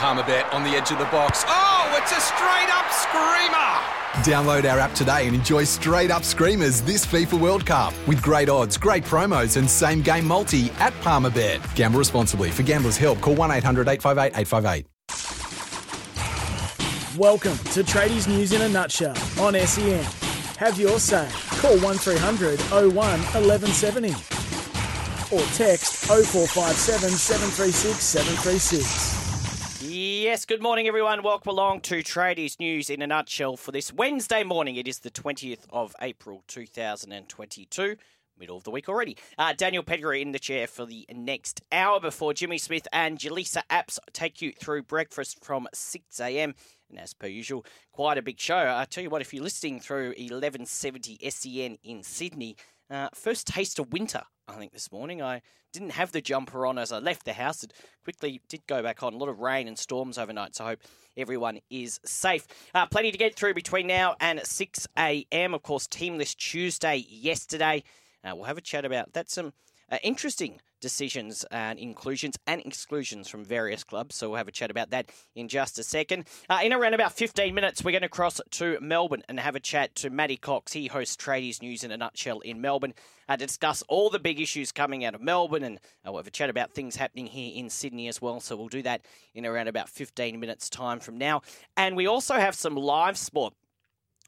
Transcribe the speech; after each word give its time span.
Palmerbet 0.00 0.50
on 0.54 0.62
the 0.62 0.70
edge 0.70 0.90
of 0.90 0.98
the 0.98 1.04
box. 1.04 1.44
Oh, 1.46 1.94
it's 2.00 2.10
a 2.10 2.20
straight 2.22 2.70
up 2.70 2.90
screamer! 2.90 3.76
Download 4.24 4.64
our 4.72 4.78
app 4.78 4.94
today 4.94 5.26
and 5.26 5.36
enjoy 5.36 5.64
straight 5.64 6.10
up 6.10 6.24
screamers 6.24 6.80
this 6.80 7.04
FIFA 7.04 7.38
World 7.38 7.66
Cup 7.66 7.92
with 8.08 8.22
great 8.22 8.48
odds, 8.48 8.78
great 8.78 9.04
promos, 9.04 9.58
and 9.58 9.68
same 9.68 10.00
game 10.00 10.26
multi 10.26 10.70
at 10.78 10.94
Palmerbet. 11.02 11.60
Gamble 11.74 11.98
responsibly. 11.98 12.50
For 12.50 12.62
gamblers' 12.62 12.96
help, 12.96 13.20
call 13.20 13.34
1 13.34 13.50
800 13.50 13.88
858 13.88 14.40
858. 14.40 14.86
Welcome 17.18 17.58
to 17.74 17.82
Tradies 17.84 18.26
News 18.26 18.54
in 18.54 18.62
a 18.62 18.70
Nutshell 18.70 19.18
on 19.38 19.52
SEN. 19.52 20.02
Have 20.56 20.78
your 20.78 20.98
say. 20.98 21.28
Call 21.58 21.78
1300 21.80 22.58
01 22.70 22.94
1170 22.94 24.12
or 25.30 25.44
text 25.52 26.06
0457 26.06 27.10
736 27.10 28.02
736. 28.02 29.09
Yes, 30.22 30.44
good 30.44 30.60
morning, 30.60 30.86
everyone. 30.86 31.22
Welcome 31.22 31.48
along 31.48 31.80
to 31.80 32.02
Tradies 32.02 32.60
News 32.60 32.90
in 32.90 33.00
a 33.00 33.06
Nutshell 33.06 33.56
for 33.56 33.72
this 33.72 33.90
Wednesday 33.90 34.44
morning. 34.44 34.76
It 34.76 34.86
is 34.86 34.98
the 34.98 35.10
20th 35.10 35.64
of 35.70 35.96
April 36.02 36.44
2022 36.46 37.96
middle 38.38 38.58
of 38.58 38.64
the 38.64 38.70
week 38.70 38.90
already. 38.90 39.16
Uh, 39.38 39.54
Daniel 39.54 39.82
Pettigrew 39.82 40.20
in 40.20 40.32
the 40.32 40.38
chair 40.38 40.66
for 40.66 40.84
the 40.84 41.06
next 41.10 41.62
hour 41.72 42.00
before 42.00 42.34
Jimmy 42.34 42.58
Smith 42.58 42.86
and 42.92 43.18
Jalissa 43.18 43.62
Apps 43.70 43.98
take 44.12 44.42
you 44.42 44.52
through 44.52 44.82
breakfast 44.82 45.42
from 45.42 45.66
6 45.72 46.20
a.m. 46.20 46.54
And 46.90 47.00
as 47.00 47.14
per 47.14 47.26
usual, 47.26 47.64
quite 47.90 48.18
a 48.18 48.22
big 48.22 48.38
show. 48.38 48.74
I 48.76 48.84
tell 48.84 49.02
you 49.02 49.08
what, 49.08 49.22
if 49.22 49.32
you're 49.32 49.42
listening 49.42 49.80
through 49.80 50.08
1170 50.08 51.18
SEN 51.30 51.78
in 51.82 52.02
Sydney, 52.02 52.56
uh, 52.90 53.08
first 53.14 53.46
taste 53.46 53.78
of 53.78 53.90
winter, 53.90 54.24
I 54.50 54.58
think, 54.58 54.72
this 54.72 54.90
morning. 54.90 55.22
I 55.22 55.42
didn't 55.72 55.90
have 55.90 56.12
the 56.12 56.20
jumper 56.20 56.66
on 56.66 56.78
as 56.78 56.90
I 56.90 56.98
left 56.98 57.24
the 57.24 57.32
house. 57.32 57.62
It 57.62 57.72
quickly 58.02 58.40
did 58.48 58.66
go 58.66 58.82
back 58.82 59.02
on. 59.02 59.14
A 59.14 59.16
lot 59.16 59.28
of 59.28 59.38
rain 59.38 59.68
and 59.68 59.78
storms 59.78 60.18
overnight, 60.18 60.56
so 60.56 60.64
I 60.64 60.68
hope 60.70 60.80
everyone 61.16 61.60
is 61.70 62.00
safe. 62.04 62.46
Uh, 62.74 62.86
plenty 62.86 63.12
to 63.12 63.18
get 63.18 63.36
through 63.36 63.54
between 63.54 63.86
now 63.86 64.16
and 64.20 64.40
6 64.44 64.88
a.m. 64.98 65.54
Of 65.54 65.62
course, 65.62 65.86
Team 65.86 66.18
List 66.18 66.38
Tuesday 66.38 67.04
yesterday. 67.08 67.84
Uh, 68.24 68.34
we'll 68.34 68.44
have 68.44 68.58
a 68.58 68.62
chat 68.62 68.84
about 68.84 69.12
that. 69.12 69.30
Some 69.30 69.52
uh, 69.90 69.98
interesting 70.02 70.60
decisions 70.80 71.44
and 71.50 71.78
inclusions 71.78 72.36
and 72.46 72.60
exclusions 72.62 73.28
from 73.28 73.44
various 73.44 73.84
clubs. 73.84 74.16
So 74.16 74.30
we'll 74.30 74.38
have 74.38 74.48
a 74.48 74.52
chat 74.52 74.70
about 74.70 74.90
that 74.90 75.10
in 75.34 75.48
just 75.48 75.78
a 75.78 75.82
second. 75.82 76.24
Uh, 76.48 76.60
in 76.62 76.72
around 76.72 76.94
about 76.94 77.12
15 77.12 77.54
minutes, 77.54 77.84
we're 77.84 77.92
going 77.92 78.02
to 78.02 78.08
cross 78.08 78.40
to 78.50 78.78
Melbourne 78.80 79.22
and 79.28 79.38
have 79.38 79.56
a 79.56 79.60
chat 79.60 79.94
to 79.96 80.10
Matty 80.10 80.36
Cox. 80.36 80.72
He 80.72 80.86
hosts 80.86 81.16
Tradies 81.16 81.62
News 81.62 81.84
in 81.84 81.90
a 81.90 81.96
Nutshell 81.96 82.40
in 82.40 82.60
Melbourne 82.60 82.94
uh, 83.28 83.36
to 83.36 83.46
discuss 83.46 83.82
all 83.88 84.10
the 84.10 84.18
big 84.18 84.40
issues 84.40 84.72
coming 84.72 85.04
out 85.04 85.14
of 85.14 85.20
Melbourne 85.20 85.62
and 85.62 85.78
uh, 85.78 86.10
we'll 86.12 86.18
have 86.18 86.26
a 86.26 86.30
chat 86.30 86.50
about 86.50 86.72
things 86.72 86.96
happening 86.96 87.26
here 87.26 87.52
in 87.54 87.70
Sydney 87.70 88.08
as 88.08 88.20
well. 88.20 88.40
So 88.40 88.56
we'll 88.56 88.68
do 88.68 88.82
that 88.82 89.02
in 89.34 89.46
around 89.46 89.68
about 89.68 89.88
15 89.88 90.40
minutes' 90.40 90.68
time 90.70 91.00
from 91.00 91.18
now. 91.18 91.42
And 91.76 91.96
we 91.96 92.06
also 92.06 92.34
have 92.34 92.54
some 92.54 92.74
live 92.74 93.16
sport 93.16 93.54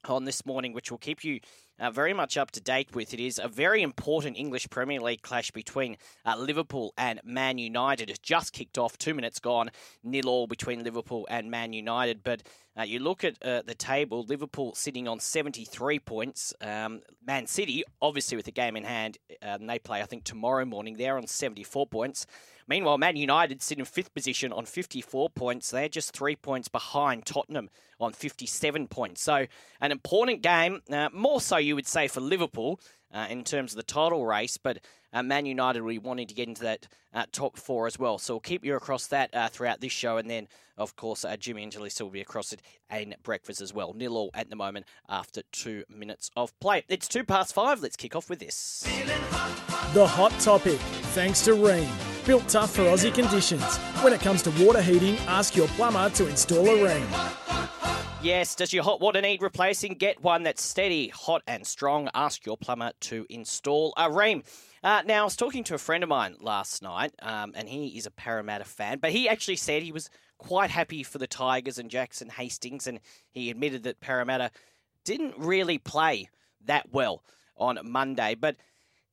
on 0.05 0.25
this 0.25 0.45
morning, 0.45 0.73
which 0.73 0.91
will 0.91 0.99
keep 0.99 1.25
you 1.25 1.41
uh, 1.83 1.91
very 1.91 2.15
much 2.15 2.39
up 2.39 2.53
to 2.53 2.61
date 2.61 2.95
with. 2.95 3.13
It 3.13 3.21
is 3.21 3.41
a 3.43 3.49
very 3.49 3.83
important 3.83 4.39
English 4.39 4.71
Premier 4.71 5.01
League 5.01 5.23
clash 5.23 5.51
between 5.51 5.97
uh, 6.25 6.37
Liverpool 6.39 6.95
and 6.97 7.21
Man 7.25 7.59
United. 7.59 8.09
It's 8.09 8.21
just 8.21 8.53
kicked 8.53 8.79
off, 8.79 8.97
two 8.97 9.15
minutes 9.15 9.41
gone, 9.41 9.71
nil 10.05 10.29
all 10.29 10.47
between 10.47 10.85
Liverpool 10.85 11.27
and 11.29 11.51
Man 11.51 11.73
United. 11.73 12.23
But 12.23 12.45
uh, 12.79 12.83
you 12.83 12.99
look 13.01 13.23
at 13.23 13.37
uh, 13.45 13.63
the 13.67 13.75
table, 13.75 14.25
Liverpool 14.25 14.75
sitting 14.75 15.07
on 15.07 15.21
73 15.21 15.99
points. 15.99 16.55
Um, 16.61 17.03
Man 17.27 17.47
City, 17.47 17.85
obviously 18.01 18.37
with 18.37 18.47
the 18.47 18.53
game 18.53 18.77
in 18.77 18.85
hand, 18.85 19.19
um, 19.43 19.67
they 19.67 19.79
play, 19.79 20.01
I 20.01 20.07
think, 20.07 20.25
tomorrow 20.25 20.65
morning. 20.65 20.97
They're 20.97 21.19
on 21.19 21.27
74 21.27 21.87
points. 21.87 22.27
Meanwhile, 22.69 22.99
Man 22.99 23.17
United 23.17 23.61
sit 23.61 23.79
in 23.79 23.85
fifth 23.85 24.15
position 24.15 24.53
on 24.53 24.65
54 24.65 25.31
points. 25.31 25.71
They're 25.71 25.89
just 25.89 26.17
three 26.17 26.37
points 26.37 26.69
behind 26.69 27.27
Tottenham 27.27 27.69
on 28.01 28.13
57 28.13 28.89
points. 28.89 29.21
So, 29.21 29.47
an 29.81 29.93
important 29.93 30.43
game, 30.43 30.81
uh, 30.91 31.09
more 31.13 31.41
so 31.41 31.59
you 31.59 31.75
would 31.75 31.87
say 31.87 32.09
for 32.09 32.21
Liverpool 32.21 32.81
uh, 33.13 33.27
in 33.29 33.45
terms 33.45 33.73
of 33.73 33.77
the 33.77 33.83
title 33.83 34.25
race, 34.25 34.57
but 34.57 34.79
uh, 35.13 35.23
Man 35.23 35.47
United 35.47 35.87
be 35.87 35.99
wanting 35.99 36.27
to 36.27 36.35
get 36.35 36.49
into 36.49 36.63
that 36.63 36.89
uh, 37.13 37.27
top 37.33 37.57
four 37.57 37.87
as 37.87 37.99
well. 37.99 38.19
So, 38.19 38.35
we'll 38.35 38.41
keep 38.41 38.65
you 38.65 38.75
across 38.75 39.07
that 39.09 39.35
uh, 39.35 39.49
throughout 39.49 39.81
this 39.81 39.93
show, 39.93 40.17
and 40.17 40.31
then, 40.31 40.49
of 40.79 40.97
course, 40.97 41.25
uh, 41.25 41.37
Jimmy 41.37 41.63
and 41.63 41.73
Jalissa 41.73 42.03
will 42.03 42.11
be 42.11 42.23
across 42.23 42.53
it 42.53 42.63
and 42.89 43.15
breakfast 43.23 43.61
as 43.61 43.75
well. 43.75 43.93
Nil 43.93 44.17
all 44.17 44.31
at 44.35 44.49
the 44.49 44.57
moment 44.57 44.87
after 45.09 45.43
two 45.53 45.85
minutes 45.89 46.31
of 46.37 46.59
play. 46.61 46.85
It's 46.89 47.09
two 47.09 47.25
past 47.25 47.55
five. 47.55 47.83
Let's 47.83 47.97
kick 47.97 48.17
off 48.17 48.31
with 48.31 48.39
this. 48.39 48.85
The 49.93 50.07
hot 50.07 50.33
topic, 50.41 50.79
thanks 51.13 51.43
to 51.43 51.53
Rheem. 51.53 51.89
Built 52.27 52.49
tough 52.49 52.75
for 52.75 52.83
Aussie 52.83 53.13
conditions. 53.13 53.77
When 54.03 54.13
it 54.13 54.21
comes 54.21 54.43
to 54.45 54.65
water 54.65 54.81
heating, 54.81 55.17
ask 55.27 55.55
your 55.57 55.69
plumber 55.69 56.09
to 56.11 56.29
install 56.29 56.67
a 56.67 56.79
Rheem. 56.79 57.42
Yes, 58.23 58.55
does 58.55 58.73
your 58.73 58.85
hot 58.85 59.01
water 59.01 59.21
need 59.21 59.43
replacing? 59.43 59.95
Get 59.95 60.23
one 60.23 60.45
that's 60.45 60.63
steady, 60.63 61.09
hot, 61.09 61.43
and 61.49 61.67
strong. 61.67 62.09
Ask 62.15 62.47
your 62.47 62.57
plumber 62.57 62.93
to 63.01 63.27
install 63.29 63.93
a 63.97 64.09
Rheem. 64.09 64.45
Uh, 64.85 65.03
now, 65.05 65.23
I 65.23 65.25
was 65.25 65.35
talking 65.35 65.65
to 65.65 65.75
a 65.75 65.79
friend 65.79 66.05
of 66.05 66.09
mine 66.09 66.37
last 66.41 66.85
night, 66.85 67.13
um, 67.21 67.53
and 67.57 67.69
he 67.69 67.89
is 67.99 68.07
a 68.07 68.13
Parramatta 68.13 68.65
fan, 68.65 69.01
but 69.01 69.11
he 69.11 69.29
actually 69.29 69.57
said 69.57 69.83
he 69.83 69.91
was 69.91 70.09
quite 70.39 70.71
happy 70.71 71.03
for 71.03 71.19
the 71.19 71.27
Tigers 71.27 71.79
and 71.79 71.91
Jackson 71.91 72.29
Hastings, 72.29 72.87
and 72.87 73.01
he 73.33 73.51
admitted 73.51 73.83
that 73.83 73.99
Parramatta 73.99 74.53
didn't 75.05 75.35
really 75.37 75.79
play 75.79 76.29
that 76.65 76.93
well 76.93 77.25
on 77.57 77.81
Monday. 77.83 78.37
But 78.37 78.55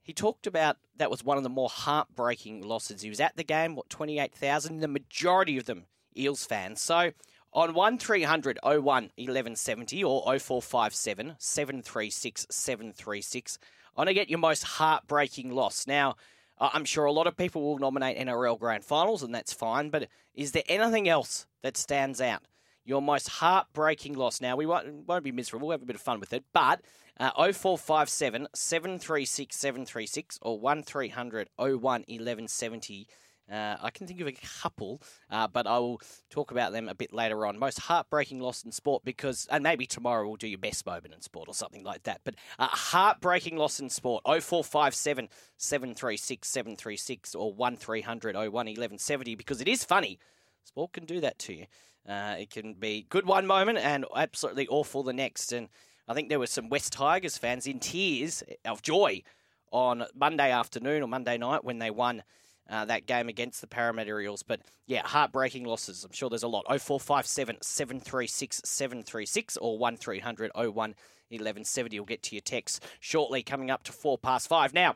he 0.03 0.13
talked 0.13 0.45
about 0.45 0.77
that 0.97 1.09
was 1.09 1.23
one 1.23 1.37
of 1.37 1.43
the 1.43 1.49
more 1.49 1.69
heartbreaking 1.69 2.61
losses. 2.61 3.01
He 3.01 3.09
was 3.09 3.19
at 3.19 3.35
the 3.37 3.43
game, 3.43 3.75
what, 3.75 3.89
28,000? 3.89 4.81
The 4.81 4.87
majority 4.87 5.57
of 5.57 5.65
them 5.65 5.85
Eels 6.15 6.45
fans. 6.45 6.81
So 6.81 7.11
on 7.53 7.73
1300 7.73 8.59
01 8.63 8.83
1170 8.83 10.03
or 10.03 10.21
0457 10.39 11.35
736 11.37 12.47
736, 12.49 13.59
I 13.95 14.01
want 14.01 14.07
to 14.07 14.13
get 14.13 14.29
your 14.29 14.39
most 14.39 14.63
heartbreaking 14.63 15.51
loss. 15.51 15.87
Now, 15.87 16.15
I'm 16.59 16.85
sure 16.85 17.05
a 17.05 17.11
lot 17.11 17.27
of 17.27 17.37
people 17.37 17.61
will 17.61 17.79
nominate 17.79 18.17
NRL 18.17 18.59
Grand 18.59 18.83
Finals, 18.83 19.23
and 19.23 19.33
that's 19.33 19.53
fine, 19.53 19.89
but 19.89 20.07
is 20.33 20.51
there 20.51 20.63
anything 20.67 21.07
else 21.07 21.47
that 21.61 21.77
stands 21.77 22.21
out? 22.21 22.43
Your 22.85 23.01
most 23.01 23.29
heartbreaking 23.29 24.13
loss. 24.15 24.41
Now, 24.41 24.55
we 24.55 24.65
won't, 24.65 25.07
won't 25.07 25.23
be 25.23 25.31
miserable, 25.31 25.67
we'll 25.67 25.75
have 25.77 25.83
a 25.83 25.85
bit 25.85 25.95
of 25.95 26.01
fun 26.01 26.19
with 26.19 26.33
it, 26.33 26.43
but 26.53 26.81
uh, 27.19 27.31
0457 27.31 28.47
736 28.53 29.55
736 29.55 30.39
or 30.41 30.59
1300 30.59 31.49
01 31.57 31.77
1170. 31.79 33.07
Uh, 33.51 33.77
I 33.81 33.89
can 33.89 34.05
think 34.05 34.21
of 34.21 34.27
a 34.27 34.33
couple, 34.61 35.01
uh, 35.31 35.47
but 35.47 35.65
I 35.65 35.79
will 35.79 36.01
talk 36.29 36.51
about 36.51 36.71
them 36.71 36.87
a 36.87 36.93
bit 36.93 37.11
later 37.11 37.45
on. 37.45 37.57
Most 37.57 37.79
heartbreaking 37.79 38.39
loss 38.39 38.63
in 38.63 38.71
sport 38.71 39.03
because, 39.03 39.47
and 39.49 39.63
maybe 39.63 39.85
tomorrow 39.85 40.27
we'll 40.27 40.35
do 40.35 40.47
your 40.47 40.59
best 40.59 40.85
moment 40.85 41.13
in 41.13 41.21
sport 41.21 41.47
or 41.47 41.53
something 41.53 41.83
like 41.83 42.03
that. 42.03 42.21
But 42.23 42.35
uh, 42.59 42.67
heartbreaking 42.67 43.57
loss 43.57 43.79
in 43.79 43.89
sport 43.89 44.23
0457 44.25 45.29
736 45.57 46.47
736 46.47 47.35
or 47.35 47.53
1300 47.53 48.35
01 48.35 48.51
1170 48.51 49.35
because 49.35 49.61
it 49.61 49.67
is 49.67 49.83
funny. 49.83 50.19
Sport 50.63 50.93
can 50.93 51.05
do 51.05 51.19
that 51.21 51.39
to 51.39 51.53
you. 51.53 51.65
Uh, 52.07 52.35
it 52.39 52.49
can 52.49 52.73
be 52.73 53.05
good 53.09 53.25
one 53.25 53.45
moment 53.45 53.77
and 53.79 54.05
absolutely 54.15 54.67
awful 54.67 55.03
the 55.03 55.13
next. 55.13 55.51
And 55.51 55.69
I 56.07 56.13
think 56.13 56.29
there 56.29 56.39
were 56.39 56.47
some 56.47 56.69
West 56.69 56.93
Tigers 56.93 57.37
fans 57.37 57.65
in 57.65 57.79
tears 57.79 58.43
of 58.65 58.81
joy 58.81 59.23
on 59.71 60.05
Monday 60.15 60.51
afternoon 60.51 61.03
or 61.03 61.07
Monday 61.07 61.37
night 61.37 61.63
when 61.63 61.79
they 61.79 61.91
won 61.91 62.23
uh, 62.69 62.85
that 62.85 63.05
game 63.05 63.29
against 63.29 63.61
the 63.61 63.67
Parramatta 63.67 64.17
Eels. 64.19 64.43
But 64.43 64.61
yeah, 64.85 65.01
heartbreaking 65.05 65.65
losses. 65.65 66.03
I'm 66.03 66.11
sure 66.11 66.29
there's 66.29 66.43
a 66.43 66.47
lot. 66.47 66.65
0457 66.67 67.57
736 67.61 68.61
736 68.63 69.57
or 69.57 69.77
1300 69.77 70.51
01 70.55 70.95
1170 71.31 71.99
will 71.99 72.05
get 72.05 72.23
to 72.23 72.35
your 72.35 72.41
text 72.41 72.83
shortly, 72.99 73.43
coming 73.43 73.69
up 73.69 73.83
to 73.83 73.91
four 73.91 74.17
past 74.17 74.47
five. 74.47 74.73
Now, 74.73 74.95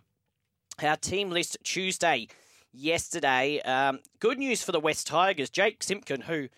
our 0.81 0.97
team 0.97 1.29
list 1.29 1.57
Tuesday 1.63 2.27
yesterday. 2.71 3.61
Um, 3.61 3.99
good 4.19 4.39
news 4.39 4.63
for 4.63 4.71
the 4.71 4.79
West 4.79 5.05
Tigers. 5.07 5.49
Jake 5.49 5.83
Simpkin, 5.83 6.21
who 6.21 6.49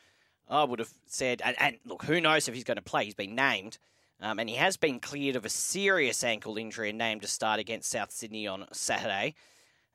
I 0.50 0.64
would 0.64 0.80
have 0.80 0.94
said, 1.06 1.42
and, 1.44 1.56
and 1.60 1.78
look, 1.86 2.04
who 2.04 2.22
knows 2.22 2.48
if 2.48 2.54
he's 2.54 2.64
going 2.64 2.78
to 2.78 2.84
play? 2.84 3.06
He's 3.06 3.16
been 3.16 3.36
named. 3.36 3.78
Um, 4.22 4.40
and 4.40 4.48
he 4.48 4.56
has 4.56 4.78
been 4.78 5.02
cleared 5.02 5.36
of 5.36 5.44
a 5.44 5.50
serious 5.50 6.24
ankle 6.24 6.58
injury 6.58 6.90
and 6.90 6.98
named 6.98 7.22
to 7.24 7.28
start 7.28 7.60
against 7.60 7.90
South 7.90 8.12
Sydney 8.12 8.48
on 8.48 8.66
Saturday. 8.72 9.36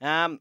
Um, 0.03 0.41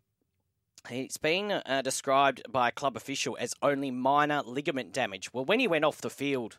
it's 0.89 1.17
been 1.17 1.51
uh, 1.51 1.81
described 1.83 2.41
by 2.49 2.69
a 2.69 2.71
club 2.71 2.95
official 2.95 3.37
as 3.39 3.53
only 3.61 3.91
minor 3.91 4.41
ligament 4.45 4.93
damage. 4.93 5.33
Well, 5.33 5.45
when 5.45 5.59
he 5.59 5.67
went 5.67 5.85
off 5.85 6.01
the 6.01 6.09
field 6.09 6.57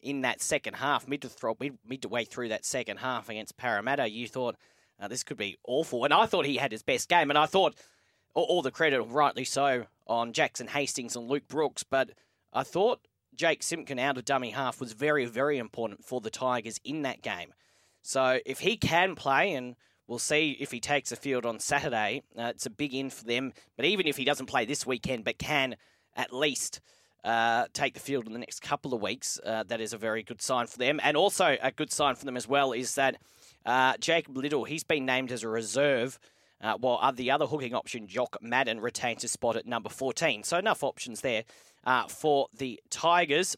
in 0.00 0.22
that 0.22 0.40
second 0.40 0.74
half, 0.74 1.08
mid 1.08 1.22
to 1.22 1.56
mid, 1.58 1.78
midway 1.86 2.24
through 2.24 2.48
that 2.48 2.64
second 2.64 2.98
half 2.98 3.28
against 3.28 3.56
Parramatta, 3.56 4.08
you 4.08 4.28
thought 4.28 4.56
uh, 5.00 5.08
this 5.08 5.24
could 5.24 5.36
be 5.36 5.58
awful. 5.66 6.04
And 6.04 6.14
I 6.14 6.26
thought 6.26 6.46
he 6.46 6.56
had 6.56 6.72
his 6.72 6.82
best 6.82 7.08
game, 7.08 7.30
and 7.30 7.38
I 7.38 7.46
thought 7.46 7.74
all, 8.34 8.44
all 8.44 8.62
the 8.62 8.70
credit, 8.70 9.02
rightly 9.02 9.44
so, 9.44 9.86
on 10.06 10.32
Jackson 10.32 10.68
Hastings 10.68 11.16
and 11.16 11.28
Luke 11.28 11.48
Brooks, 11.48 11.82
but 11.82 12.10
I 12.52 12.62
thought 12.62 13.06
Jake 13.34 13.62
Simpkin 13.62 13.98
out 13.98 14.18
of 14.18 14.24
dummy 14.24 14.50
half 14.50 14.80
was 14.80 14.92
very, 14.92 15.24
very 15.24 15.58
important 15.58 16.04
for 16.04 16.20
the 16.20 16.30
Tigers 16.30 16.80
in 16.84 17.02
that 17.02 17.22
game. 17.22 17.52
So 18.02 18.40
if 18.44 18.60
he 18.60 18.76
can 18.76 19.14
play, 19.14 19.54
and 19.54 19.76
we'll 20.10 20.18
see 20.18 20.56
if 20.58 20.72
he 20.72 20.80
takes 20.80 21.10
the 21.10 21.16
field 21.16 21.46
on 21.46 21.60
Saturday, 21.60 22.22
uh, 22.36 22.46
it's 22.46 22.66
a 22.66 22.70
big 22.70 22.92
in 22.92 23.10
for 23.10 23.24
them. 23.24 23.52
But 23.76 23.86
even 23.86 24.08
if 24.08 24.16
he 24.16 24.24
doesn't 24.24 24.46
play 24.46 24.64
this 24.64 24.84
weekend, 24.84 25.24
but 25.24 25.38
can 25.38 25.76
at 26.16 26.32
least 26.32 26.80
uh, 27.22 27.66
take 27.72 27.94
the 27.94 28.00
field 28.00 28.26
in 28.26 28.32
the 28.32 28.40
next 28.40 28.60
couple 28.60 28.92
of 28.92 29.00
weeks, 29.00 29.38
uh, 29.46 29.62
that 29.68 29.80
is 29.80 29.92
a 29.92 29.96
very 29.96 30.24
good 30.24 30.42
sign 30.42 30.66
for 30.66 30.78
them. 30.78 30.98
And 31.00 31.16
also 31.16 31.56
a 31.62 31.70
good 31.70 31.92
sign 31.92 32.16
for 32.16 32.24
them 32.24 32.36
as 32.36 32.48
well 32.48 32.72
is 32.72 32.96
that 32.96 33.18
uh, 33.64 33.94
Jacob 34.00 34.36
Liddle, 34.36 34.64
he's 34.64 34.82
been 34.82 35.06
named 35.06 35.30
as 35.30 35.44
a 35.44 35.48
reserve. 35.48 36.18
Uh, 36.60 36.76
while 36.76 37.10
the 37.12 37.30
other 37.30 37.46
hooking 37.46 37.72
option, 37.72 38.06
Jock 38.06 38.36
Madden, 38.42 38.80
retains 38.80 39.22
his 39.22 39.30
spot 39.30 39.56
at 39.56 39.64
number 39.64 39.88
14. 39.88 40.42
So 40.42 40.58
enough 40.58 40.82
options 40.82 41.20
there 41.22 41.44
uh, 41.84 42.08
for 42.08 42.48
the 42.58 42.80
Tigers. 42.90 43.56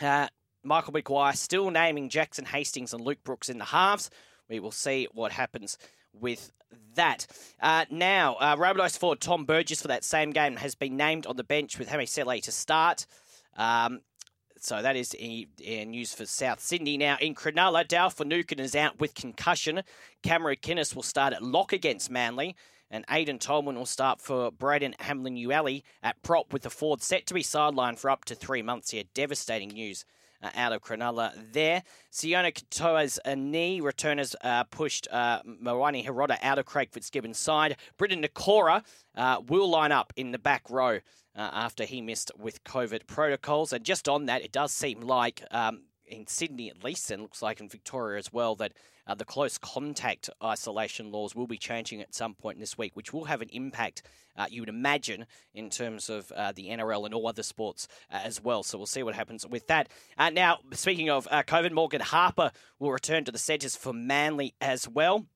Uh, 0.00 0.28
Michael 0.64 0.94
Maguire 0.94 1.34
still 1.34 1.70
naming 1.70 2.08
Jackson 2.08 2.46
Hastings 2.46 2.92
and 2.92 3.04
Luke 3.04 3.22
Brooks 3.22 3.48
in 3.50 3.58
the 3.58 3.66
halves. 3.66 4.10
We 4.48 4.60
will 4.60 4.72
see 4.72 5.08
what 5.12 5.32
happens 5.32 5.78
with 6.12 6.52
that. 6.94 7.26
Uh, 7.60 7.84
now, 7.90 8.34
uh, 8.36 8.56
Rabbitohs 8.56 8.98
forward 8.98 9.20
Tom 9.20 9.44
Burgess 9.44 9.82
for 9.82 9.88
that 9.88 10.04
same 10.04 10.30
game 10.30 10.56
has 10.56 10.74
been 10.74 10.96
named 10.96 11.26
on 11.26 11.36
the 11.36 11.44
bench 11.44 11.78
with 11.78 11.88
Hame 11.88 12.06
Sele 12.06 12.40
to 12.40 12.52
start. 12.52 13.06
Um, 13.56 14.00
so 14.60 14.82
that 14.82 14.96
is 14.96 15.14
news 15.20 16.12
for 16.12 16.26
South 16.26 16.60
Sydney. 16.60 16.96
Now 16.96 17.16
in 17.20 17.34
Cronulla, 17.34 17.86
Dale 17.86 18.10
Finucane 18.10 18.58
is 18.60 18.74
out 18.74 18.98
with 18.98 19.14
concussion. 19.14 19.82
Cameron 20.22 20.56
McInnes 20.56 20.94
will 20.94 21.02
start 21.02 21.32
at 21.32 21.42
lock 21.42 21.72
against 21.72 22.10
Manly. 22.10 22.56
And 22.90 23.04
Aidan 23.10 23.38
Tolman 23.38 23.76
will 23.76 23.86
start 23.86 24.20
for 24.20 24.50
Braden 24.50 24.94
Hamlin 24.98 25.36
Uele 25.36 25.82
at 26.02 26.22
prop 26.22 26.52
with 26.52 26.62
the 26.62 26.70
Ford 26.70 27.02
set 27.02 27.26
to 27.26 27.34
be 27.34 27.42
sidelined 27.42 27.98
for 27.98 28.08
up 28.10 28.24
to 28.24 28.34
three 28.34 28.62
months 28.62 28.90
here. 28.90 29.04
Devastating 29.12 29.68
news 29.68 30.06
uh, 30.42 30.50
out 30.54 30.72
of 30.72 30.82
Cronulla 30.82 31.32
there. 31.52 31.82
Sione 32.12 32.52
Katoa's 32.52 33.18
uh, 33.24 33.34
knee 33.34 33.80
returners 33.80 34.34
uh, 34.42 34.64
pushed 34.64 35.08
uh, 35.10 35.42
Mawene 35.42 36.04
Hiroti 36.04 36.38
out 36.42 36.58
of 36.58 36.66
Craig 36.66 36.90
Fitzgibbon's 36.90 37.38
side. 37.38 37.76
Briton 37.96 38.22
Nikora 38.22 38.84
uh, 39.16 39.40
will 39.46 39.68
line 39.68 39.92
up 39.92 40.12
in 40.16 40.32
the 40.32 40.38
back 40.38 40.68
row 40.70 41.00
uh, 41.36 41.50
after 41.52 41.84
he 41.84 42.00
missed 42.00 42.30
with 42.38 42.64
COVID 42.64 43.06
protocols. 43.06 43.72
And 43.72 43.84
just 43.84 44.08
on 44.08 44.26
that, 44.26 44.42
it 44.42 44.52
does 44.52 44.72
seem 44.72 45.00
like 45.00 45.42
um, 45.50 45.82
in 46.06 46.26
Sydney 46.26 46.70
at 46.70 46.82
least, 46.82 47.10
and 47.10 47.22
looks 47.22 47.42
like 47.42 47.60
in 47.60 47.68
Victoria 47.68 48.18
as 48.18 48.32
well, 48.32 48.54
that 48.56 48.72
uh, 49.08 49.14
the 49.14 49.24
close 49.24 49.58
contact 49.58 50.30
isolation 50.44 51.10
laws 51.10 51.34
will 51.34 51.46
be 51.46 51.56
changing 51.56 52.00
at 52.00 52.14
some 52.14 52.34
point 52.34 52.60
this 52.60 52.76
week, 52.76 52.94
which 52.94 53.12
will 53.12 53.24
have 53.24 53.40
an 53.40 53.48
impact, 53.52 54.02
uh, 54.36 54.46
you 54.50 54.62
would 54.62 54.68
imagine, 54.68 55.26
in 55.54 55.70
terms 55.70 56.10
of 56.10 56.30
uh, 56.32 56.52
the 56.54 56.68
NRL 56.68 57.06
and 57.06 57.14
all 57.14 57.26
other 57.26 57.42
sports 57.42 57.88
uh, 58.12 58.20
as 58.22 58.42
well. 58.42 58.62
So 58.62 58.78
we'll 58.78 58.86
see 58.86 59.02
what 59.02 59.14
happens 59.14 59.46
with 59.46 59.66
that. 59.68 59.88
Uh, 60.18 60.30
now, 60.30 60.58
speaking 60.72 61.08
of 61.10 61.26
COVID, 61.26 61.72
Morgan 61.72 62.02
Harper 62.02 62.52
will 62.78 62.92
return 62.92 63.24
to 63.24 63.32
the 63.32 63.38
centres 63.38 63.74
for 63.74 63.92
Manly 63.92 64.54
as 64.60 64.86
well. 64.86 65.26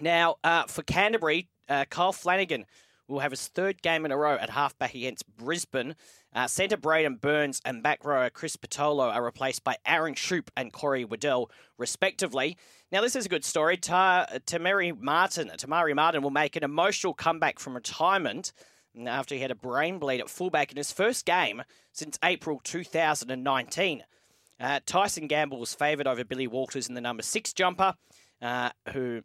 Now, 0.00 0.36
for 0.68 0.82
Canterbury, 0.82 1.48
Kyle 1.88 2.12
Flanagan 2.12 2.66
will 3.08 3.20
have 3.20 3.32
his 3.32 3.48
third 3.48 3.82
game 3.82 4.04
in 4.04 4.10
a 4.10 4.16
row 4.16 4.34
at 4.34 4.50
halfback 4.50 4.94
against 4.94 5.24
Brisbane. 5.36 5.94
Uh, 6.34 6.46
Centre 6.46 6.76
Braidon 6.76 7.20
Burns 7.20 7.60
and 7.64 7.82
back 7.82 8.04
rower 8.04 8.30
Chris 8.30 8.56
Patolo 8.56 9.12
are 9.12 9.24
replaced 9.24 9.64
by 9.64 9.76
Aaron 9.86 10.14
Schoupp 10.14 10.48
and 10.56 10.72
Corey 10.72 11.04
Waddell, 11.04 11.50
respectively. 11.78 12.56
Now, 12.90 13.00
this 13.00 13.16
is 13.16 13.26
a 13.26 13.30
good 13.30 13.44
story. 13.44 13.76
Ta- 13.76 14.26
Te 14.44 14.58
Maire 14.58 14.94
Martin, 14.94 15.50
Te 15.56 15.66
Maire 15.66 15.94
Martin 15.94 16.22
will 16.22 16.30
make 16.30 16.56
an 16.56 16.64
emotional 16.64 17.14
comeback 17.14 17.58
from 17.58 17.74
retirement 17.74 18.52
after 19.06 19.34
he 19.34 19.40
had 19.40 19.50
a 19.50 19.56
brain 19.56 19.98
bleed 19.98 20.20
at 20.20 20.30
fullback 20.30 20.70
in 20.70 20.76
his 20.76 20.92
first 20.92 21.26
game 21.26 21.62
since 21.92 22.18
April 22.24 22.60
2019. 22.64 24.04
Uh, 24.58 24.80
Tyson 24.86 25.26
Gamble 25.26 25.60
was 25.60 25.74
favoured 25.74 26.06
over 26.06 26.24
Billy 26.24 26.46
Walters 26.46 26.88
in 26.88 26.94
the 26.94 27.00
number 27.00 27.22
six 27.22 27.52
jumper, 27.52 27.94
uh, 28.40 28.70
who 28.92 29.20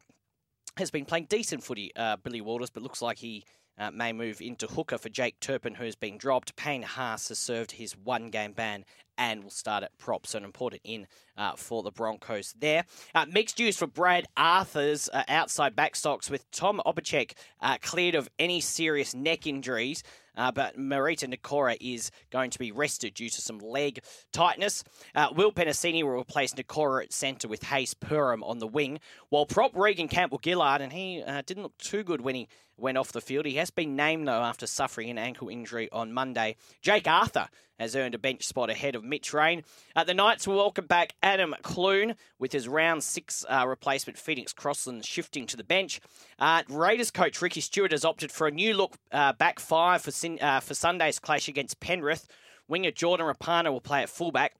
has 0.77 0.91
been 0.91 1.05
playing 1.05 1.25
decent 1.29 1.63
footy, 1.63 1.91
uh, 1.95 2.17
Billy 2.17 2.41
Walters, 2.41 2.69
but 2.69 2.83
looks 2.83 3.01
like 3.01 3.17
he 3.17 3.45
uh, 3.81 3.89
may 3.91 4.13
move 4.13 4.41
into 4.41 4.67
hooker 4.67 4.99
for 4.99 5.09
Jake 5.09 5.39
Turpin, 5.39 5.73
who 5.73 5.85
has 5.85 5.95
been 5.95 6.17
dropped. 6.17 6.55
Payne 6.55 6.83
Haas 6.83 7.29
has 7.29 7.39
served 7.39 7.71
his 7.71 7.97
one 7.97 8.29
game 8.29 8.53
ban 8.53 8.85
and 9.17 9.43
will 9.43 9.49
start 9.49 9.83
at 9.83 9.97
prop, 9.97 10.27
so 10.27 10.37
an 10.37 10.43
important 10.43 10.81
in 10.83 11.07
uh, 11.35 11.55
for 11.55 11.81
the 11.81 11.91
Broncos 11.91 12.53
there. 12.59 12.85
Uh, 13.13 13.25
mixed 13.27 13.59
use 13.59 13.77
for 13.77 13.87
Brad 13.87 14.27
Arthur's 14.37 15.09
uh, 15.11 15.23
outside 15.27 15.75
backstocks 15.75 16.29
with 16.29 16.49
Tom 16.51 16.79
Opacic 16.85 17.33
uh, 17.59 17.77
cleared 17.81 18.15
of 18.15 18.29
any 18.37 18.61
serious 18.61 19.15
neck 19.15 19.47
injuries. 19.47 20.03
Uh, 20.35 20.51
but 20.51 20.77
Marata 20.77 21.27
Niukore 21.27 21.77
is 21.79 22.11
going 22.31 22.49
to 22.51 22.59
be 22.59 22.71
rested 22.71 23.13
due 23.13 23.29
to 23.29 23.41
some 23.41 23.59
leg 23.59 24.03
tightness. 24.31 24.83
Uh, 25.13 25.29
Will 25.35 25.51
Penisini 25.51 26.03
will 26.03 26.19
replace 26.19 26.53
Niukore 26.53 27.03
at 27.03 27.13
centre 27.13 27.47
with 27.47 27.63
Hayze 27.63 27.93
Perham 27.93 28.43
on 28.43 28.59
the 28.59 28.67
wing, 28.67 28.99
while 29.29 29.45
prop 29.45 29.75
Reagan 29.75 30.07
Campbell 30.07 30.39
Gillard, 30.43 30.81
and 30.81 30.93
he 30.93 31.21
uh, 31.21 31.41
didn't 31.45 31.63
look 31.63 31.77
too 31.77 32.03
good 32.03 32.21
when 32.21 32.35
he 32.35 32.47
went 32.77 32.97
off 32.97 33.11
the 33.11 33.21
field. 33.21 33.45
He 33.45 33.55
has 33.55 33.69
been 33.69 33.95
named, 33.95 34.27
though, 34.27 34.41
after 34.41 34.65
suffering 34.65 35.09
an 35.09 35.17
ankle 35.17 35.49
injury 35.49 35.89
on 35.91 36.13
Monday. 36.13 36.55
Jake 36.81 37.07
Arthur 37.07 37.47
has 37.81 37.95
earned 37.95 38.13
a 38.13 38.19
bench 38.19 38.45
spot 38.45 38.69
ahead 38.69 38.95
of 38.95 39.03
Mitch 39.03 39.33
Rein. 39.33 39.63
Uh, 39.95 40.03
the 40.03 40.13
Knights 40.13 40.47
will 40.47 40.57
welcome 40.57 40.85
back 40.85 41.15
Adam 41.23 41.55
Clune 41.63 42.15
with 42.37 42.51
his 42.51 42.67
round 42.67 43.03
six 43.03 43.43
uh, 43.49 43.65
replacement 43.67 44.19
Phoenix 44.19 44.53
Crossland 44.53 45.03
shifting 45.03 45.47
to 45.47 45.57
the 45.57 45.63
bench. 45.63 45.99
Uh, 46.37 46.61
Raiders 46.69 47.09
coach 47.09 47.41
Ricky 47.41 47.59
Stuart 47.59 47.91
has 47.91 48.05
opted 48.05 48.31
for 48.31 48.47
a 48.47 48.51
new 48.51 48.75
look 48.75 48.97
uh, 49.11 49.33
back 49.33 49.59
five 49.59 50.03
for, 50.03 50.11
uh, 50.39 50.59
for 50.59 50.73
Sunday's 50.75 51.17
clash 51.19 51.47
against 51.47 51.79
Penrith. 51.79 52.27
Winger 52.67 52.91
Jordan 52.91 53.25
Rapana 53.25 53.71
will 53.71 53.81
play 53.81 54.03
at 54.03 54.09
fullback 54.09 54.53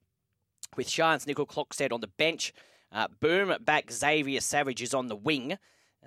with 0.75 0.87
Charnze 0.87 1.25
Nicoll-Klokstad 1.25 1.93
on 1.93 2.01
the 2.01 2.07
bench. 2.07 2.53
Uh, 2.91 3.07
boom 3.19 3.53
back 3.61 3.91
Xavier 3.91 4.41
Savage 4.41 4.81
is 4.81 4.93
on 4.93 5.07
the 5.07 5.15
wing. 5.15 5.57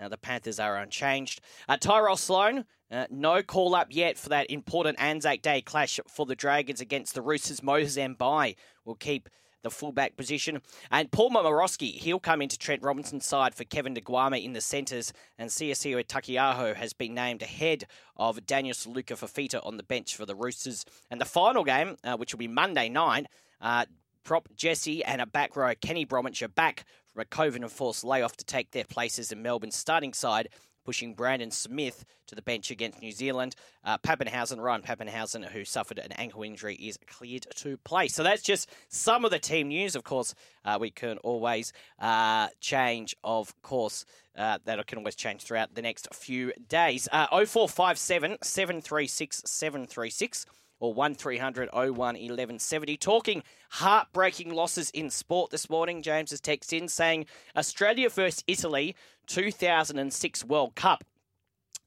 Uh, 0.00 0.08
the 0.08 0.18
Panthers 0.18 0.58
are 0.58 0.76
unchanged. 0.76 1.40
Uh, 1.68 1.76
Tyrell 1.76 2.16
Sloan, 2.16 2.64
uh, 2.90 3.06
no 3.10 3.42
call 3.42 3.74
up 3.74 3.88
yet 3.90 4.18
for 4.18 4.28
that 4.28 4.50
important 4.50 5.00
Anzac 5.00 5.42
Day 5.42 5.60
clash 5.60 6.00
for 6.08 6.26
the 6.26 6.36
Dragons 6.36 6.80
against 6.80 7.14
the 7.14 7.22
Roosters. 7.22 7.62
Moses 7.62 7.96
Mbye 7.96 8.56
will 8.84 8.96
keep 8.96 9.28
the 9.62 9.70
fullback 9.70 10.16
position. 10.16 10.60
And 10.90 11.10
Paul 11.10 11.30
Momirovski, 11.30 11.94
he'll 11.94 12.20
come 12.20 12.42
into 12.42 12.58
Trent 12.58 12.82
Robinson's 12.82 13.26
side 13.26 13.54
for 13.54 13.64
Kevin 13.64 13.94
Naiqama 13.94 14.42
in 14.44 14.52
the 14.52 14.60
centres. 14.60 15.12
And 15.38 15.50
Siosiua 15.50 16.06
Taukei'aho 16.06 16.76
has 16.76 16.92
been 16.92 17.14
named 17.14 17.42
ahead 17.42 17.84
of 18.16 18.46
Daniel 18.46 18.74
Suluka 18.74 19.16
Fifita 19.16 19.64
on 19.66 19.76
the 19.76 19.82
bench 19.82 20.14
for 20.14 20.26
the 20.26 20.36
Roosters. 20.36 20.84
And 21.10 21.20
the 21.20 21.24
final 21.24 21.64
game, 21.64 21.96
uh, 22.04 22.16
which 22.16 22.32
will 22.32 22.38
be 22.38 22.48
Monday 22.48 22.88
night, 22.88 23.26
uh, 23.60 23.86
prop 24.22 24.48
Jesse 24.54 25.04
and 25.04 25.20
a 25.20 25.26
back 25.26 25.56
row 25.56 25.74
Kenny 25.80 26.04
Bromwich 26.04 26.42
are 26.42 26.48
back 26.48 26.84
from 27.14 27.22
a 27.22 27.24
COVID 27.24 27.62
enforced 27.62 28.04
layoff 28.04 28.36
to 28.36 28.44
take 28.44 28.72
their 28.72 28.84
places 28.84 29.32
in 29.32 29.40
Melbourne's 29.40 29.76
starting 29.76 30.12
side 30.12 30.48
pushing 30.84 31.14
Brandon 31.14 31.50
Smith 31.50 32.04
to 32.26 32.34
the 32.34 32.42
bench 32.42 32.70
against 32.70 33.00
New 33.00 33.12
Zealand. 33.12 33.56
Uh, 33.84 33.98
Papenhuyzen, 33.98 34.60
Ryan 34.60 34.82
Papenhuyzen, 34.82 35.46
who 35.46 35.64
suffered 35.64 35.98
an 35.98 36.12
ankle 36.12 36.42
injury, 36.42 36.74
is 36.74 36.98
cleared 37.06 37.46
to 37.56 37.76
play. 37.78 38.08
So 38.08 38.22
that's 38.22 38.42
just 38.42 38.68
some 38.88 39.24
of 39.24 39.30
the 39.30 39.38
team 39.38 39.68
news. 39.68 39.96
Of 39.96 40.04
course, 40.04 40.34
uh, 40.64 40.76
we 40.80 40.90
can 40.90 41.18
always 41.18 41.72
uh, 41.98 42.48
change, 42.60 43.16
of 43.24 43.60
course. 43.62 44.04
Uh, 44.36 44.58
that 44.64 44.84
can 44.88 44.98
always 44.98 45.14
change 45.14 45.42
throughout 45.42 45.74
the 45.74 45.82
next 45.82 46.12
few 46.12 46.52
days. 46.68 47.08
Uh, 47.12 47.26
0457 47.28 48.38
736 48.42 49.42
736 49.46 50.46
or 50.80 50.92
1300 50.92 51.70
01 51.72 51.96
1170. 51.96 52.96
Talking 52.96 53.42
heartbreaking 53.70 54.52
losses 54.52 54.90
in 54.90 55.10
sport 55.10 55.50
this 55.50 55.70
morning. 55.70 56.02
James 56.02 56.30
has 56.30 56.40
texted 56.40 56.80
in 56.80 56.88
saying 56.88 57.26
Australia 57.56 58.08
versus 58.08 58.44
Italy 58.46 58.94
2006 59.26 60.44
World 60.44 60.74
Cup. 60.74 61.04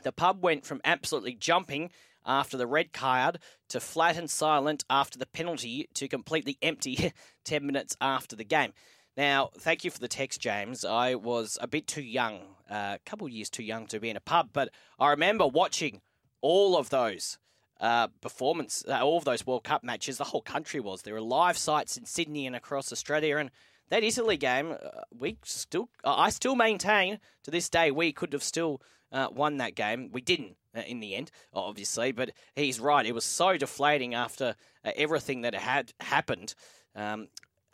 The 0.04 0.12
pub 0.12 0.44
went 0.44 0.66
from 0.66 0.82
absolutely 0.84 1.34
jumping 1.34 1.90
after 2.26 2.58
the 2.58 2.68
red 2.68 2.92
card 2.94 3.40
to 3.70 3.80
flat 3.80 4.18
and 4.18 4.30
silent 4.30 4.84
after 4.90 5.18
the 5.18 5.26
penalty 5.26 5.88
to 5.94 6.08
completely 6.08 6.58
empty 6.62 7.14
10 7.46 7.66
minutes 7.66 7.96
after 8.02 8.36
the 8.36 8.44
game. 8.44 8.74
Now, 9.16 9.50
thank 9.58 9.84
you 9.84 9.90
for 9.90 10.00
the 10.00 10.08
text, 10.08 10.40
James. 10.40 10.86
I 10.86 11.16
was 11.16 11.58
a 11.60 11.68
bit 11.68 11.88
too 11.88 12.04
young, 12.04 12.42
uh, 12.70 12.98
a 12.98 13.00
couple 13.04 13.28
years 13.28 13.50
too 13.50 13.64
young 13.64 13.88
to 13.88 14.00
be 14.00 14.12
in 14.12 14.18
a 14.18 14.22
pub, 14.22 14.50
but 14.54 14.70
I 15.00 15.10
remember 15.10 15.48
watching 15.48 16.02
all 16.42 16.78
of 16.78 16.90
those 16.92 17.40
uh, 17.80 18.08
performance, 18.22 18.84
uh, 18.88 19.00
all 19.04 19.18
of 19.18 19.26
those 19.26 19.46
World 19.46 19.64
Cup 19.64 19.84
matches. 19.84 20.18
The 20.18 20.26
whole 20.26 20.42
country 20.42 20.80
was. 20.80 21.02
There 21.02 21.14
were 21.14 21.22
live 21.22 21.58
sites 21.58 21.98
in 21.98 22.06
Sydney 22.06 22.48
and 22.48 22.56
across 22.56 22.92
Australia, 22.92 23.38
and 23.38 23.52
that 23.90 24.04
Italy 24.04 24.38
game, 24.38 24.72
uh, 24.72 25.02
we 25.18 25.38
still, 25.44 25.90
I 26.04 26.30
still 26.30 26.56
maintain 26.56 27.20
to 27.44 27.52
this 27.52 27.70
day, 27.70 27.92
we 27.92 28.12
could 28.12 28.34
have 28.34 28.44
still 28.44 28.82
uh, 29.12 29.28
won 29.32 29.58
that 29.58 29.76
game. 29.76 30.10
We 30.12 30.22
didn't 30.22 30.58
uh, 30.76 30.82
in 30.82 31.00
the 31.00 31.16
end, 31.16 31.32
obviously, 31.54 32.12
but 32.12 32.32
he's 32.56 32.80
right. 32.80 33.06
It 33.06 33.16
was 33.16 33.26
so 33.26 33.58
deflating 33.58 34.14
after 34.14 34.56
everything 34.84 35.42
that 35.42 35.54
had 35.56 35.94
happened. 36.00 36.56
Um, 36.96 37.28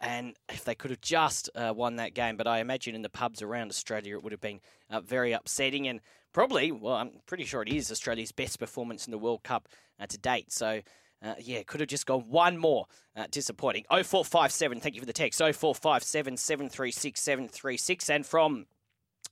and 0.04 0.36
if 0.50 0.66
they 0.66 0.76
could 0.76 0.92
have 0.92 1.02
just 1.02 1.50
uh, 1.56 1.74
won 1.76 1.96
that 1.96 2.14
game, 2.14 2.36
but 2.36 2.46
I 2.46 2.60
imagine 2.60 2.94
in 2.94 3.02
the 3.02 3.10
pubs 3.10 3.42
around 3.42 3.70
Australia 3.70 4.18
it 4.18 4.24
would 4.24 4.34
have 4.34 4.42
been 4.42 4.60
uh, 4.90 5.00
very 5.00 5.32
upsetting 5.32 5.88
and 5.88 6.02
probably, 6.34 6.72
well, 6.72 6.96
I'm 6.96 7.12
pretty 7.26 7.46
sure 7.46 7.62
it 7.62 7.70
is 7.70 7.90
Australia's 7.90 8.32
best 8.32 8.60
performance 8.60 9.08
in 9.08 9.12
the 9.12 9.18
World 9.18 9.44
Cup 9.44 9.70
uh, 10.00 10.06
to 10.08 10.18
date. 10.18 10.52
So 10.52 10.82
uh, 11.24 11.36
yeah, 11.40 11.64
could 11.64 11.80
have 11.80 11.90
just 11.90 12.06
gone 12.06 12.26
one 12.28 12.58
more. 12.58 12.86
Uh, 13.16 13.26
disappointing. 13.30 13.86
0457, 13.92 14.80
thank 14.80 14.96
you 14.96 15.02
for 15.02 15.06
the 15.06 15.14
text. 15.14 15.38
0457 15.38 16.36
736 16.36 17.22
736. 17.22 18.10
And 18.10 18.26
from 18.26 18.66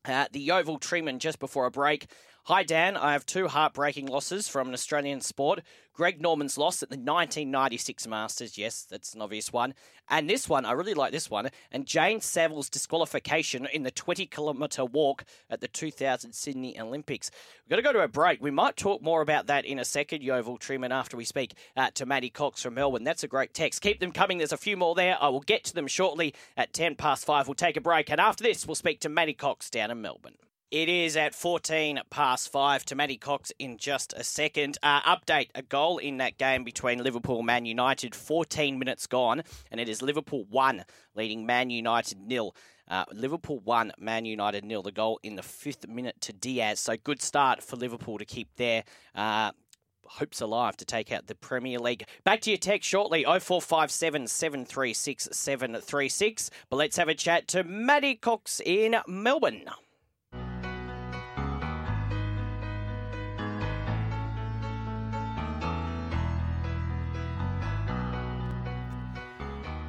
uh, 0.06 0.28
the 0.32 0.52
Oval 0.52 0.78
Treatment 0.78 1.20
just 1.20 1.40
before 1.40 1.66
a 1.66 1.72
break, 1.72 2.12
Hi, 2.46 2.64
Dan. 2.64 2.98
I 2.98 3.12
have 3.12 3.28
two 3.28 3.48
heartbreaking 3.48 4.08
losses 4.08 4.48
from 4.48 4.68
an 4.68 4.74
Australian 4.74 5.22
sport. 5.22 5.62
Greg 5.94 6.20
Norman's 6.20 6.58
loss 6.58 6.82
at 6.82 6.90
the 6.90 6.96
1996 6.96 8.08
Masters. 8.08 8.58
Yes, 8.58 8.82
that's 8.90 9.14
an 9.14 9.22
obvious 9.22 9.54
one. 9.54 9.76
And 10.10 10.28
this 10.28 10.50
one, 10.50 10.66
I 10.66 10.72
really 10.72 10.96
like 10.96 11.12
this 11.12 11.30
one. 11.30 11.52
And 11.72 11.86
Jane 11.86 12.20
Saville's 12.20 12.68
disqualification 12.68 13.68
in 13.72 13.84
the 13.84 13.92
20 13.92 14.26
kilometre 14.26 14.84
walk 14.84 15.24
at 15.52 15.62
the 15.62 15.68
2000 15.68 16.34
Sydney 16.34 16.80
Olympics. 16.80 17.30
We've 17.64 17.70
got 17.70 17.76
to 17.76 17.84
go 17.84 17.94
to 17.94 18.04
a 18.04 18.08
break. 18.08 18.42
We 18.42 18.50
might 18.50 18.76
talk 18.76 19.04
more 19.04 19.22
about 19.22 19.46
that 19.46 19.64
in 19.64 19.78
a 19.78 19.86
second, 19.86 20.24
Yeovil 20.24 20.58
Truman, 20.58 20.92
after 20.92 21.18
we 21.18 21.26
speak 21.26 21.54
uh, 21.78 21.92
to 21.94 22.08
Matty 22.08 22.32
Cox 22.32 22.64
from 22.64 22.74
Melbourne. 22.74 23.04
That's 23.04 23.24
a 23.24 23.28
great 23.28 23.54
text. 23.54 23.84
Keep 23.84 24.00
them 24.00 24.12
coming. 24.12 24.40
There's 24.40 24.52
a 24.52 24.58
few 24.58 24.78
more 24.78 24.96
there. 24.96 25.16
I 25.22 25.30
will 25.30 25.42
get 25.42 25.64
to 25.66 25.76
them 25.76 25.86
shortly 25.86 26.34
at 26.58 26.74
10 26.74 26.96
past 26.96 27.24
5. 27.24 27.48
We'll 27.48 27.54
take 27.54 27.78
a 27.78 27.82
break. 27.82 28.10
And 28.10 28.20
after 28.20 28.44
this, 28.44 28.66
we'll 28.66 28.74
speak 28.74 29.00
to 29.02 29.10
Matty 29.10 29.34
Cox 29.34 29.70
down 29.70 29.92
in 29.92 30.02
Melbourne. 30.02 30.38
It 30.72 30.88
is 30.88 31.18
at 31.18 31.36
14 31.36 32.00
past 32.10 32.50
five 32.50 32.86
to 32.86 32.96
Matty 32.96 33.18
Cox 33.18 33.52
in 33.60 33.76
just 33.76 34.14
a 34.16 34.24
second. 34.24 34.78
Uh, 34.82 35.02
update 35.02 35.50
a 35.54 35.62
goal 35.62 35.98
in 35.98 36.16
that 36.20 36.38
game 36.38 36.64
between 36.64 37.04
Liverpool 37.04 37.40
and 37.40 37.46
Man 37.46 37.66
United, 37.66 38.16
14 38.16 38.80
minutes 38.80 39.06
gone, 39.06 39.44
and 39.70 39.82
it 39.82 39.90
is 39.90 40.02
Liverpool 40.02 40.46
1, 40.50 40.86
leading 41.14 41.46
Man 41.46 41.72
United 41.72 42.22
nil. 42.22 42.56
Uh, 42.88 43.04
Liverpool 43.12 43.60
1, 43.60 43.92
Man 44.00 44.24
United 44.24 44.64
nil. 44.64 44.82
The 44.82 44.94
goal 44.94 45.20
in 45.24 45.36
the 45.36 45.44
fifth 45.44 45.90
minute 45.90 46.22
to 46.22 46.32
Diaz. 46.32 46.80
So 46.80 46.96
good 46.96 47.22
start 47.22 47.62
for 47.62 47.76
Liverpool 47.76 48.18
to 48.18 48.24
keep 48.24 48.56
their 48.56 48.86
uh, 49.14 49.52
hopes 50.06 50.40
alive 50.40 50.78
to 50.78 50.86
take 50.86 51.12
out 51.12 51.28
the 51.28 51.36
Premier 51.36 51.80
League. 51.80 52.06
Back 52.24 52.40
to 52.42 52.50
your 52.50 52.58
text 52.58 52.88
shortly 52.88 53.26
0457 53.26 54.26
736 54.26 55.28
736. 55.34 56.50
But 56.70 56.78
let's 56.78 56.96
have 56.96 57.10
a 57.10 57.14
chat 57.14 57.50
to 57.50 57.66
Matty 57.66 58.16
Cox 58.16 58.62
in 58.66 58.96
Melbourne. 59.06 59.66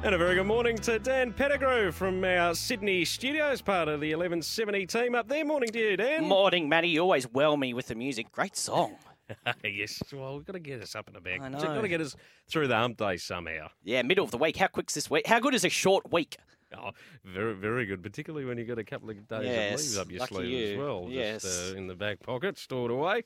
And 0.03 0.13
a 0.13 0.17
very 0.17 0.35
good 0.35 0.45
morning 0.47 0.75
to 0.79 0.99
Dan 0.99 1.31
Pettigrew 1.31 1.93
from 1.93 2.25
our 2.25 2.53
Sydney 2.55 3.05
studios, 3.05 3.61
part 3.61 3.87
of 3.87 4.01
the 4.01 4.09
1170 4.09 4.85
team 4.85 5.15
up 5.15 5.29
there. 5.29 5.45
Morning 5.45 5.69
to 5.69 5.79
you, 5.79 5.95
Dan. 5.95 6.25
Morning, 6.25 6.67
Matty. 6.67 6.89
You 6.89 7.01
always 7.01 7.25
well 7.31 7.55
me 7.55 7.73
with 7.73 7.87
the 7.87 7.95
music. 7.95 8.29
Great 8.33 8.57
song. 8.57 8.97
yes, 9.63 10.03
well, 10.11 10.35
we've 10.35 10.45
got 10.45 10.53
to 10.53 10.59
get 10.59 10.81
us 10.81 10.93
up 10.95 11.07
and 11.07 11.15
about. 11.15 11.39
I 11.39 11.47
know. 11.47 11.57
We've 11.57 11.67
got 11.67 11.81
to 11.81 11.87
get 11.87 12.01
us 12.01 12.17
through 12.49 12.67
the 12.67 12.75
hump 12.75 12.97
day 12.97 13.15
somehow. 13.15 13.69
Yeah, 13.85 14.01
middle 14.01 14.25
of 14.25 14.31
the 14.31 14.37
week. 14.37 14.57
How 14.57 14.67
quick's 14.67 14.93
this 14.93 15.09
week? 15.09 15.25
How 15.25 15.39
good 15.39 15.55
is 15.55 15.63
a 15.63 15.69
short 15.69 16.11
week? 16.11 16.35
Oh, 16.77 16.89
very, 17.23 17.53
very 17.53 17.85
good, 17.85 18.03
particularly 18.03 18.45
when 18.45 18.57
you've 18.57 18.67
got 18.67 18.79
a 18.79 18.83
couple 18.83 19.09
of 19.09 19.27
days 19.29 19.43
Yes, 19.45 19.85
of 19.85 19.89
leave 19.89 20.01
up 20.01 20.11
your 20.11 20.27
sleeve 20.27 20.49
you. 20.49 20.73
as 20.73 20.77
well. 20.79 21.07
Yes. 21.09 21.43
Just 21.43 21.73
uh, 21.73 21.77
in 21.77 21.87
the 21.87 21.95
back 21.95 22.19
pocket, 22.19 22.57
stored 22.57 22.91
away. 22.91 23.23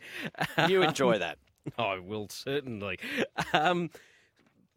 You 0.69 0.81
enjoy 0.83 1.17
that. 1.17 1.39
I 1.77 1.99
will 1.99 2.27
certainly. 2.29 2.99
Um, 3.53 3.89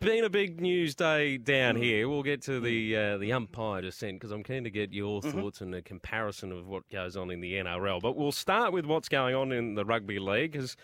been 0.01 0.25
a 0.25 0.31
big 0.31 0.61
news 0.61 0.95
day 0.95 1.37
down 1.37 1.77
Mm. 1.77 1.83
here. 1.83 2.09
We'll 2.09 2.23
get 2.23 2.43
to 2.43 2.59
the 2.59 2.97
uh, 2.97 3.19
the 3.19 3.33
umpire 3.33 3.83
descent 3.83 4.15
because 4.19 4.31
I'm 4.33 4.43
keen 4.43 4.65
to 4.65 4.71
get 4.71 4.93
your 4.93 5.21
Mm-hmm. 5.21 5.39
thoughts 5.41 5.61
and 5.61 5.75
a 5.75 5.83
comparison 5.83 6.51
of 6.53 6.67
what 6.67 6.89
goes 6.91 7.17
on 7.17 7.31
in 7.31 7.41
the 7.41 7.55
NRL. 7.55 8.01
But 8.01 8.17
we'll 8.17 8.33
start 8.33 8.73
with 8.73 8.87
what's 8.87 9.09
going 9.09 9.35
on 9.35 9.53
in 9.53 9.75
the 9.75 9.85
rugby 9.85 10.19
league 10.19 10.53
because. 10.53 10.77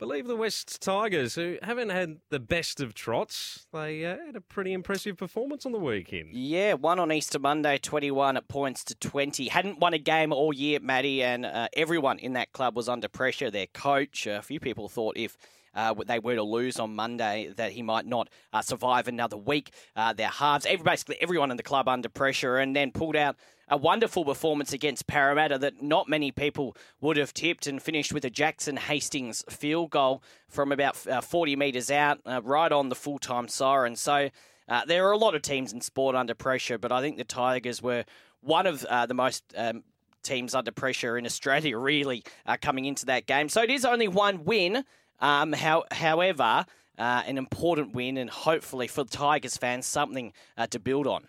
Believe 0.00 0.28
the 0.28 0.36
West 0.36 0.80
Tigers, 0.80 1.34
who 1.34 1.56
haven't 1.60 1.88
had 1.88 2.18
the 2.30 2.38
best 2.38 2.80
of 2.80 2.94
trots, 2.94 3.66
they 3.72 4.04
uh, 4.04 4.16
had 4.26 4.36
a 4.36 4.40
pretty 4.40 4.72
impressive 4.72 5.16
performance 5.16 5.66
on 5.66 5.72
the 5.72 5.78
weekend. 5.80 6.28
Yeah, 6.32 6.74
one 6.74 7.00
on 7.00 7.10
Easter 7.10 7.40
Monday, 7.40 7.78
21 7.78 8.36
at 8.36 8.46
points 8.46 8.84
to 8.84 8.94
20. 8.94 9.48
Hadn't 9.48 9.80
won 9.80 9.94
a 9.94 9.98
game 9.98 10.32
all 10.32 10.52
year, 10.52 10.78
Matty, 10.78 11.24
and 11.24 11.44
uh, 11.44 11.66
everyone 11.72 12.20
in 12.20 12.34
that 12.34 12.52
club 12.52 12.76
was 12.76 12.88
under 12.88 13.08
pressure. 13.08 13.50
Their 13.50 13.66
coach, 13.66 14.28
a 14.28 14.40
few 14.40 14.60
people 14.60 14.88
thought 14.88 15.16
if 15.16 15.36
uh, 15.78 15.94
they 16.06 16.18
were 16.18 16.34
to 16.34 16.42
lose 16.42 16.80
on 16.80 16.96
Monday, 16.96 17.52
that 17.56 17.70
he 17.70 17.82
might 17.82 18.04
not 18.04 18.28
uh, 18.52 18.60
survive 18.60 19.06
another 19.06 19.36
week. 19.36 19.70
Uh, 19.94 20.12
their 20.12 20.28
halves, 20.28 20.66
every, 20.66 20.82
basically 20.82 21.16
everyone 21.20 21.52
in 21.52 21.56
the 21.56 21.62
club 21.62 21.88
under 21.88 22.08
pressure, 22.08 22.58
and 22.58 22.74
then 22.74 22.90
pulled 22.90 23.14
out 23.14 23.36
a 23.68 23.76
wonderful 23.76 24.24
performance 24.24 24.72
against 24.72 25.06
Parramatta 25.06 25.56
that 25.58 25.80
not 25.80 26.08
many 26.08 26.32
people 26.32 26.76
would 27.00 27.16
have 27.16 27.32
tipped 27.32 27.68
and 27.68 27.80
finished 27.80 28.12
with 28.12 28.24
a 28.24 28.30
Jackson 28.30 28.76
Hastings 28.76 29.44
field 29.48 29.90
goal 29.90 30.20
from 30.48 30.72
about 30.72 31.06
uh, 31.06 31.20
40 31.20 31.54
metres 31.54 31.92
out, 31.92 32.18
uh, 32.26 32.40
right 32.42 32.72
on 32.72 32.88
the 32.88 32.96
full 32.96 33.20
time 33.20 33.46
siren. 33.46 33.94
So 33.94 34.30
uh, 34.68 34.84
there 34.84 35.06
are 35.06 35.12
a 35.12 35.18
lot 35.18 35.36
of 35.36 35.42
teams 35.42 35.72
in 35.72 35.80
sport 35.80 36.16
under 36.16 36.34
pressure, 36.34 36.78
but 36.78 36.90
I 36.90 37.00
think 37.00 37.18
the 37.18 37.24
Tigers 37.24 37.80
were 37.80 38.04
one 38.40 38.66
of 38.66 38.84
uh, 38.84 39.06
the 39.06 39.14
most. 39.14 39.44
Um, 39.56 39.84
Teams 40.24 40.54
under 40.54 40.72
pressure 40.72 41.16
in 41.16 41.24
Australia, 41.24 41.78
really, 41.78 42.24
uh, 42.44 42.56
coming 42.60 42.84
into 42.84 43.06
that 43.06 43.26
game. 43.26 43.48
So 43.48 43.62
it 43.62 43.70
is 43.70 43.84
only 43.84 44.08
one 44.08 44.44
win. 44.44 44.84
Um, 45.20 45.52
how, 45.52 45.84
however, 45.90 46.64
uh, 46.98 47.22
an 47.26 47.38
important 47.38 47.94
win, 47.94 48.16
and 48.16 48.30
hopefully 48.30 48.86
for 48.88 49.04
the 49.04 49.10
Tigers 49.10 49.56
fans, 49.56 49.86
something 49.86 50.32
uh, 50.56 50.66
to 50.68 50.78
build 50.78 51.06
on. 51.06 51.26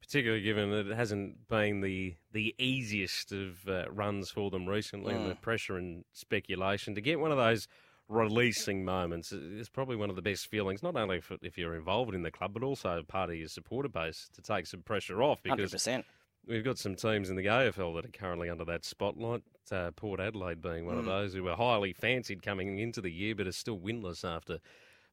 particularly 0.00 0.42
given 0.42 0.70
that 0.70 0.86
it 0.86 0.96
hasn't 0.96 1.48
been 1.48 1.80
the 1.80 2.14
the 2.32 2.54
easiest 2.58 3.32
of 3.32 3.66
uh, 3.68 3.90
runs 3.90 4.30
for 4.30 4.50
them 4.50 4.66
recently, 4.66 5.14
and 5.14 5.30
the 5.30 5.34
pressure 5.36 5.76
and 5.76 6.04
speculation 6.12 6.94
to 6.94 7.00
get 7.00 7.20
one 7.20 7.30
of 7.30 7.38
those 7.38 7.66
releasing 8.08 8.84
moments 8.84 9.32
is 9.32 9.68
probably 9.68 9.96
one 9.96 10.10
of 10.10 10.16
the 10.16 10.22
best 10.22 10.46
feelings. 10.48 10.82
Not 10.82 10.96
only 10.96 11.20
for, 11.20 11.36
if 11.40 11.56
you're 11.56 11.74
involved 11.74 12.14
in 12.14 12.22
the 12.22 12.30
club, 12.30 12.52
but 12.52 12.62
also 12.62 13.02
part 13.06 13.30
of 13.30 13.36
your 13.36 13.48
supporter 13.48 13.88
base 13.88 14.28
to 14.34 14.42
take 14.42 14.66
some 14.66 14.82
pressure 14.82 15.22
off 15.22 15.42
because 15.42 15.70
percent. 15.70 16.04
we've 16.46 16.64
got 16.64 16.78
some 16.78 16.96
teams 16.96 17.30
in 17.30 17.36
the 17.36 17.46
AFL 17.46 17.94
that 17.96 18.04
are 18.04 18.18
currently 18.18 18.50
under 18.50 18.64
that 18.66 18.84
spotlight. 18.84 19.42
Uh, 19.72 19.90
Port 19.92 20.20
Adelaide 20.20 20.60
being 20.60 20.86
one 20.86 20.98
of 20.98 21.04
those 21.04 21.34
who 21.34 21.44
were 21.44 21.56
highly 21.56 21.92
fancied 21.92 22.42
coming 22.42 22.78
into 22.78 23.00
the 23.00 23.10
year, 23.10 23.34
but 23.34 23.46
are 23.46 23.52
still 23.52 23.78
winless 23.78 24.24
after 24.24 24.58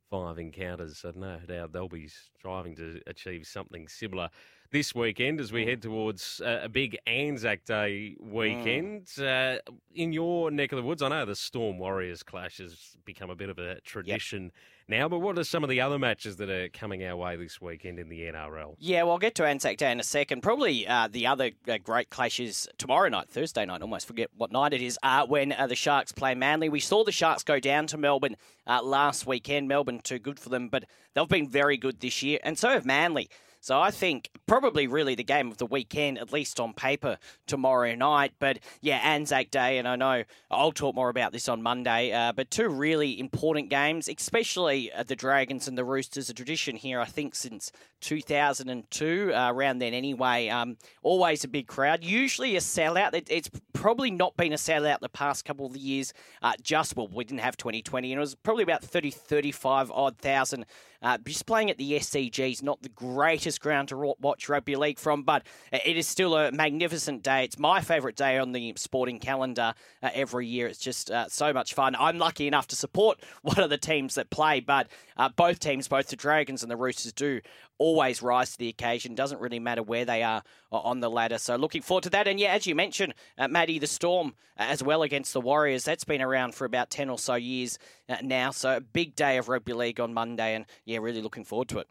five 0.10 0.38
encounters. 0.38 0.98
So 1.00 1.12
no 1.16 1.40
doubt 1.48 1.72
they'll 1.72 1.88
be 1.88 2.10
striving 2.10 2.76
to 2.76 3.02
achieve 3.08 3.48
something 3.48 3.88
similar 3.88 4.30
this 4.72 4.96
weekend 4.96 5.42
as 5.42 5.52
we 5.52 5.66
head 5.66 5.82
towards 5.82 6.42
uh, 6.44 6.62
a 6.64 6.70
big 6.70 6.98
Anzac 7.06 7.66
Day 7.66 8.16
weekend. 8.20 9.10
Uh, 9.20 9.58
in 9.94 10.14
your 10.14 10.50
neck 10.50 10.72
of 10.72 10.78
the 10.78 10.84
woods, 10.84 11.02
I 11.02 11.10
know 11.10 11.26
the 11.26 11.36
Storm 11.36 11.78
Warriors 11.78 12.24
clash 12.24 12.58
has 12.60 12.96
become 13.04 13.30
a 13.30 13.36
bit 13.36 13.50
of 13.50 13.60
a 13.60 13.82
tradition 13.82 14.52
now, 14.88 15.10
but 15.10 15.20
what 15.20 15.38
are 15.38 15.44
some 15.44 15.64
of 15.64 15.70
the 15.70 15.82
other 15.82 16.00
matches 16.00 16.38
that 16.38 16.50
are 16.50 16.70
coming 16.70 17.04
our 17.04 17.18
way 17.18 17.36
this 17.36 17.60
weekend 17.60 18.00
in 18.00 18.08
the 18.08 18.22
NRL? 18.22 18.76
Yeah, 18.80 19.04
well, 19.04 19.14
I'll 19.14 19.20
get 19.20 19.36
to 19.36 19.46
Anzac 19.46 19.76
Day 19.76 19.92
in 19.92 20.00
a 20.00 20.04
second. 20.04 20.42
Probably 20.42 20.88
uh, 20.88 21.10
the 21.12 21.28
other 21.28 21.52
uh, 21.68 21.78
great 21.78 22.10
clash 22.10 22.40
is 22.40 22.70
tomorrow 22.78 23.10
night, 23.10 23.30
Thursday 23.30 23.66
night. 23.66 23.82
Almost 23.82 24.08
forget 24.08 24.30
what 24.38 24.54
night 24.54 24.74
it 24.74 24.82
is. 24.82 24.98
Uh, 25.04 25.26
when 25.26 25.52
uh, 25.52 25.68
the 25.68 25.76
Sharks 25.76 26.14
play 26.14 26.34
Manly, 26.34 26.70
we 26.70 26.80
saw 26.80 27.04
the 27.04 27.12
Sharks 27.12 27.44
go 27.44 27.60
down 27.60 27.88
to 27.88 27.98
Melbourne 27.98 28.38
uh, 28.66 28.82
last 28.82 29.28
weekend. 29.28 29.68
Melbourne 29.68 30.00
too 30.00 30.20
good 30.20 30.40
for 30.40 30.48
them, 30.48 30.70
but 30.70 30.86
they've 31.14 31.28
been 31.28 31.50
very 31.50 31.76
good 31.76 32.00
this 32.00 32.24
year, 32.24 32.40
and 32.42 32.58
so 32.58 32.70
have 32.70 32.86
Manly. 32.86 33.30
So 33.62 33.80
I 33.80 33.92
think 33.92 34.32
probably 34.48 34.88
really 34.88 35.14
the 35.14 35.24
game 35.24 35.52
of 35.52 35.58
the 35.58 35.68
weekend, 35.68 36.18
at 36.18 36.34
least 36.34 36.60
on 36.60 36.74
paper, 36.74 37.20
tomorrow 37.46 37.94
night. 37.94 38.34
But 38.40 38.58
yeah, 38.82 38.98
Anzac 38.98 39.52
Day, 39.52 39.78
and 39.78 39.88
I 39.88 39.96
know 39.96 40.24
I'll 40.50 40.72
talk 40.72 40.96
more 40.96 41.10
about 41.10 41.32
this 41.32 41.48
on 41.48 41.62
Monday. 41.62 42.12
Uh, 42.12 42.34
but 42.34 42.50
two 42.50 42.68
really 42.68 43.20
important 43.20 43.70
games, 43.70 44.10
especially 44.10 44.92
uh, 44.92 45.04
the 45.04 45.16
Dragons 45.16 45.68
and 45.68 45.78
the 45.78 45.86
Roosters. 45.86 46.30
A 46.30 46.34
tradition 46.34 46.76
here, 46.76 47.00
I 47.00 47.06
think, 47.06 47.36
since 47.36 47.72
2002, 48.02 49.32
uh, 49.34 49.52
around 49.52 49.78
then 49.78 49.94
anyway. 49.94 50.50
Um, 50.50 50.78
always 51.04 51.44
a 51.44 51.48
big 51.48 51.68
crowd, 51.68 52.04
usually 52.04 52.56
a 52.56 52.60
sellout. 52.60 53.14
It, 53.14 53.28
it's 53.30 53.52
probably 53.74 54.10
not 54.10 54.36
been 54.36 54.54
a 54.54 54.58
sellout 54.58 55.02
the 55.02 55.10
past 55.10 55.46
couple 55.46 55.68
of 55.68 55.78
years. 55.78 56.14
Uh, 56.42 56.54
just 56.64 56.96
well, 56.96 57.08
we 57.08 57.26
didn't 57.26 57.42
have 57.42 57.58
2020, 57.58 58.12
and 58.12 58.18
it 58.18 58.20
was 58.20 58.34
probably 58.34 58.64
about 58.64 58.84
30, 58.84 59.12
35 59.12 59.92
odd 59.92 60.18
thousand. 60.18 60.66
Uh, 61.04 61.18
just 61.26 61.48
playing 61.48 61.72
at 61.72 61.78
the 61.78 61.94
SCG 61.94 62.52
is 62.52 62.62
not 62.62 62.82
the 62.84 62.90
greatest 62.90 63.51
ground 63.58 63.90
to 63.90 64.16
watch 64.20 64.50
rugby 64.50 64.76
league 64.76 65.00
from, 65.00 65.24
but 65.24 65.44
it 65.72 65.98
is 65.98 66.08
still 66.08 66.36
a 66.36 66.52
magnificent 66.52 67.24
day. 67.24 67.44
It's 67.44 67.60
my 67.60 67.82
favourite 67.82 68.16
day 68.16 68.38
on 68.38 68.52
the 68.52 68.74
sporting 68.78 69.20
calendar 69.20 69.74
uh, 70.02 70.10
every 70.14 70.48
year. 70.48 70.68
It's 70.68 70.80
just 70.80 71.12
uh, 71.12 71.28
so 71.30 71.54
much 71.54 71.74
fun. 71.74 71.96
I'm 71.98 72.18
lucky 72.18 72.48
enough 72.48 72.68
to 72.68 72.76
support 72.76 73.20
one 73.42 73.60
of 73.60 73.70
the 73.70 73.78
teams 73.78 74.16
that 74.16 74.30
play, 74.30 74.60
but 74.60 74.88
uh, 75.18 75.30
both 75.30 75.60
teams, 75.60 75.88
both 75.88 76.08
the 76.08 76.16
Dragons 76.16 76.64
and 76.64 76.72
the 76.72 76.76
Roosters, 76.76 77.14
do 77.14 77.42
always 77.78 78.22
rise 78.22 78.52
to 78.52 78.58
the 78.60 78.70
occasion. 78.70 79.16
Doesn't 79.16 79.42
really 79.42 79.60
matter 79.60 79.82
where 79.82 80.06
they 80.06 80.22
are 80.22 80.44
uh, 80.72 80.78
on 80.78 81.00
the 81.00 81.10
ladder. 81.10 81.40
So 81.40 81.56
looking 81.56 81.82
forward 81.82 82.04
to 82.04 82.10
that. 82.12 82.28
And 82.28 82.40
yeah, 82.40 82.54
as 82.54 82.68
you 82.68 82.76
mentioned, 82.76 83.16
uh, 83.38 83.48
Matty, 83.48 83.80
the 83.80 83.88
Storm 83.88 84.36
uh, 84.58 84.64
as 84.64 84.84
well 84.84 85.02
against 85.02 85.34
the 85.34 85.42
Warriors. 85.42 85.84
That's 85.84 86.04
been 86.04 86.22
around 86.22 86.54
for 86.54 86.66
about 86.66 86.92
10 86.92 87.10
or 87.10 87.18
so 87.18 87.36
years 87.36 87.80
uh, 88.08 88.18
now. 88.22 88.52
So 88.52 88.78
a 88.78 88.82
big 88.82 89.16
day 89.16 89.38
of 89.38 89.50
rugby 89.50 89.74
league 89.74 90.00
on 90.00 90.14
Monday. 90.14 90.54
And 90.54 90.66
yeah, 90.86 91.00
really 91.00 91.22
looking 91.22 91.44
forward 91.44 91.70
to 91.70 91.80
it. 91.80 91.88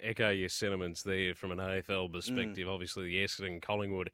Echo 0.00 0.30
your 0.30 0.48
sentiments 0.48 1.02
there 1.02 1.34
from 1.34 1.50
an 1.52 1.58
AFL 1.58 2.08
Mm. 2.08 2.12
perspective. 2.12 2.68
Obviously, 2.68 3.04
the 3.04 3.24
Essendon 3.24 3.60
Collingwood 3.62 4.10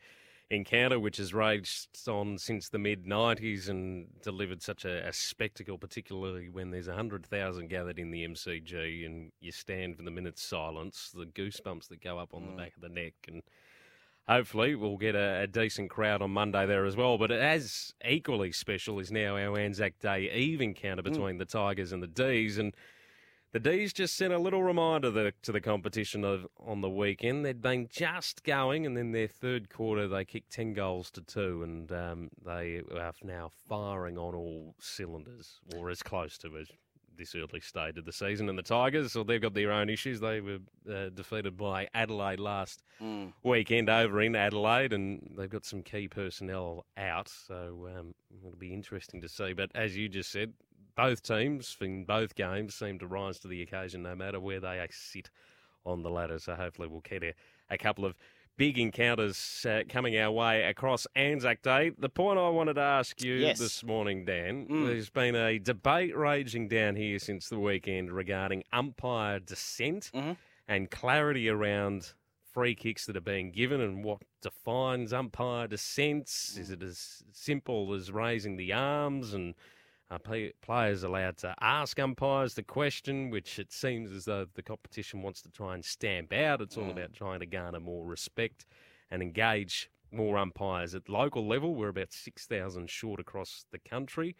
encounter, 0.50 0.98
which 0.98 1.18
has 1.18 1.32
raged 1.32 1.88
on 2.08 2.36
since 2.36 2.68
the 2.68 2.78
mid 2.78 3.06
90s 3.06 3.68
and 3.68 4.08
delivered 4.22 4.62
such 4.62 4.84
a, 4.84 5.06
a 5.06 5.12
spectacle, 5.12 5.78
particularly 5.78 6.48
when 6.48 6.70
there's 6.70 6.88
100,000 6.88 7.68
gathered 7.68 7.98
in 8.00 8.10
the 8.10 8.24
MCG 8.26 9.06
and 9.06 9.30
you 9.40 9.52
stand 9.52 9.96
for 9.96 10.02
the 10.02 10.10
minute's 10.10 10.42
silence, 10.42 11.12
the 11.14 11.26
goosebumps 11.26 11.88
that 11.88 12.00
go 12.02 12.18
up 12.18 12.34
on 12.34 12.42
Mm. 12.42 12.50
the 12.50 12.56
back 12.62 12.74
of 12.74 12.82
the 12.82 12.88
neck. 12.88 13.14
And 13.28 13.42
hopefully 14.28 14.74
we'll 14.74 14.96
get 14.96 15.14
a, 15.14 15.42
a, 15.42 15.46
decent 15.46 15.88
crowd 15.90 16.20
on 16.20 16.30
Monday 16.32 16.66
there 16.66 16.84
as 16.84 16.96
well. 16.96 17.16
But 17.16 17.30
as 17.30 17.94
equally 18.04 18.50
special 18.52 18.98
is 18.98 19.12
now 19.12 19.36
our 19.36 19.56
Anzac 19.56 19.98
Day 20.00 20.30
Eve 20.32 20.60
encounter 20.60 21.02
Mm. 21.02 21.12
between 21.12 21.34
mm. 21.36 21.38
the 21.38 21.44
Tigers 21.46 21.92
and 21.92 22.02
the 22.02 22.06
D's. 22.08 22.58
And 22.58 22.74
the 23.52 23.60
D's 23.60 23.92
just 23.92 24.16
sent 24.16 24.32
a 24.32 24.38
little 24.38 24.62
reminder 24.62 25.10
the, 25.10 25.32
to 25.42 25.52
the 25.52 25.60
competition 25.60 26.24
of, 26.24 26.46
on 26.58 26.80
the 26.80 26.88
weekend. 26.90 27.44
They'd 27.44 27.60
been 27.62 27.88
just 27.90 28.44
going, 28.44 28.86
and 28.86 28.96
then 28.96 29.12
their 29.12 29.28
third 29.28 29.70
quarter, 29.70 30.06
they 30.06 30.24
kicked 30.24 30.52
10 30.52 30.72
goals 30.72 31.10
to 31.12 31.20
two, 31.20 31.62
and 31.62 31.90
um, 31.92 32.30
they 32.44 32.82
are 32.94 33.12
now 33.22 33.50
firing 33.68 34.16
on 34.18 34.34
all 34.34 34.74
cylinders, 34.80 35.60
or 35.76 35.90
as 35.90 36.02
close 36.02 36.38
to 36.38 36.56
as 36.58 36.68
this 37.18 37.34
early 37.34 37.60
stage 37.60 37.98
of 37.98 38.06
the 38.06 38.12
season. 38.12 38.48
And 38.48 38.56
the 38.56 38.62
Tigers, 38.62 39.14
well, 39.14 39.24
they've 39.24 39.42
got 39.42 39.52
their 39.52 39.72
own 39.72 39.90
issues. 39.90 40.20
They 40.20 40.40
were 40.40 40.58
uh, 40.90 41.10
defeated 41.10 41.56
by 41.56 41.88
Adelaide 41.94 42.40
last 42.40 42.82
Mm. 43.02 43.32
weekend 43.42 43.88
over 43.88 44.20
in 44.20 44.36
Adelaide, 44.36 44.92
and 44.92 45.34
they've 45.36 45.48
got 45.48 45.64
some 45.64 45.82
key 45.82 46.06
personnel 46.06 46.84
out. 46.98 47.28
So 47.28 47.88
um, 47.98 48.14
it'll 48.44 48.58
be 48.58 48.74
interesting 48.74 49.22
to 49.22 49.28
see. 49.28 49.54
But 49.54 49.70
as 49.74 49.96
you 49.96 50.06
just 50.10 50.30
said, 50.30 50.52
both 50.94 51.22
teams 51.22 51.76
in 51.80 52.04
both 52.04 52.34
games 52.34 52.74
seem 52.74 52.98
to 52.98 53.06
rise 53.06 53.38
to 53.40 53.48
the 53.48 53.62
occasion 53.62 54.02
no 54.02 54.14
matter 54.14 54.40
where 54.40 54.60
they 54.60 54.86
sit 54.90 55.30
on 55.84 56.02
the 56.02 56.10
ladder. 56.10 56.38
So 56.38 56.54
hopefully 56.54 56.88
we'll 56.88 57.00
get 57.00 57.22
a, 57.22 57.34
a 57.70 57.78
couple 57.78 58.04
of 58.04 58.14
big 58.56 58.78
encounters 58.78 59.64
uh, 59.68 59.82
coming 59.88 60.18
our 60.18 60.30
way 60.30 60.64
across 60.64 61.06
Anzac 61.16 61.62
Day. 61.62 61.92
The 61.98 62.10
point 62.10 62.38
I 62.38 62.48
wanted 62.50 62.74
to 62.74 62.82
ask 62.82 63.22
you 63.22 63.34
Yes. 63.34 63.58
this 63.58 63.82
morning, 63.82 64.26
Dan, 64.26 64.66
Mm. 64.68 64.86
there's 64.86 65.08
been 65.08 65.34
a 65.34 65.58
debate 65.58 66.14
raging 66.14 66.68
down 66.68 66.96
here 66.96 67.18
since 67.18 67.48
the 67.48 67.58
weekend 67.58 68.12
regarding 68.12 68.64
umpire 68.72 69.38
dissent 69.40 70.10
Mhm. 70.14 70.36
and 70.68 70.90
clarity 70.90 71.48
around 71.48 72.12
free 72.52 72.74
kicks 72.74 73.06
that 73.06 73.16
are 73.16 73.20
being 73.22 73.50
given 73.50 73.80
and 73.80 74.04
what 74.04 74.20
defines 74.42 75.12
umpire 75.12 75.66
dissent. 75.66 76.26
Is 76.26 76.70
it 76.70 76.82
as 76.82 77.22
simple 77.32 77.94
as 77.94 78.10
raising 78.10 78.56
the 78.56 78.72
arms 78.74 79.32
and 79.32 79.54
are 80.10 80.18
play- 80.18 80.52
players 80.60 81.02
allowed 81.02 81.36
to 81.38 81.54
ask 81.60 81.98
umpires 81.98 82.54
the 82.54 82.62
question, 82.62 83.30
which 83.30 83.58
it 83.58 83.72
seems 83.72 84.10
as 84.10 84.24
though 84.24 84.46
the 84.54 84.62
competition 84.62 85.22
wants 85.22 85.40
to 85.42 85.50
try 85.50 85.74
and 85.74 85.84
stamp 85.84 86.32
out. 86.32 86.60
It's 86.60 86.76
all 86.76 86.84
Mm. 86.86 86.90
about 86.92 87.12
trying 87.12 87.40
to 87.40 87.46
garner 87.46 87.80
more 87.80 88.04
respect 88.04 88.66
and 89.10 89.22
engage 89.22 89.88
more 90.10 90.36
umpires 90.38 90.94
at 90.94 91.08
local 91.08 91.46
level. 91.46 91.74
We're 91.74 91.88
about 91.88 92.12
6,000 92.12 92.90
short 92.90 93.20
across 93.20 93.64
the 93.70 93.78
country. 93.78 94.36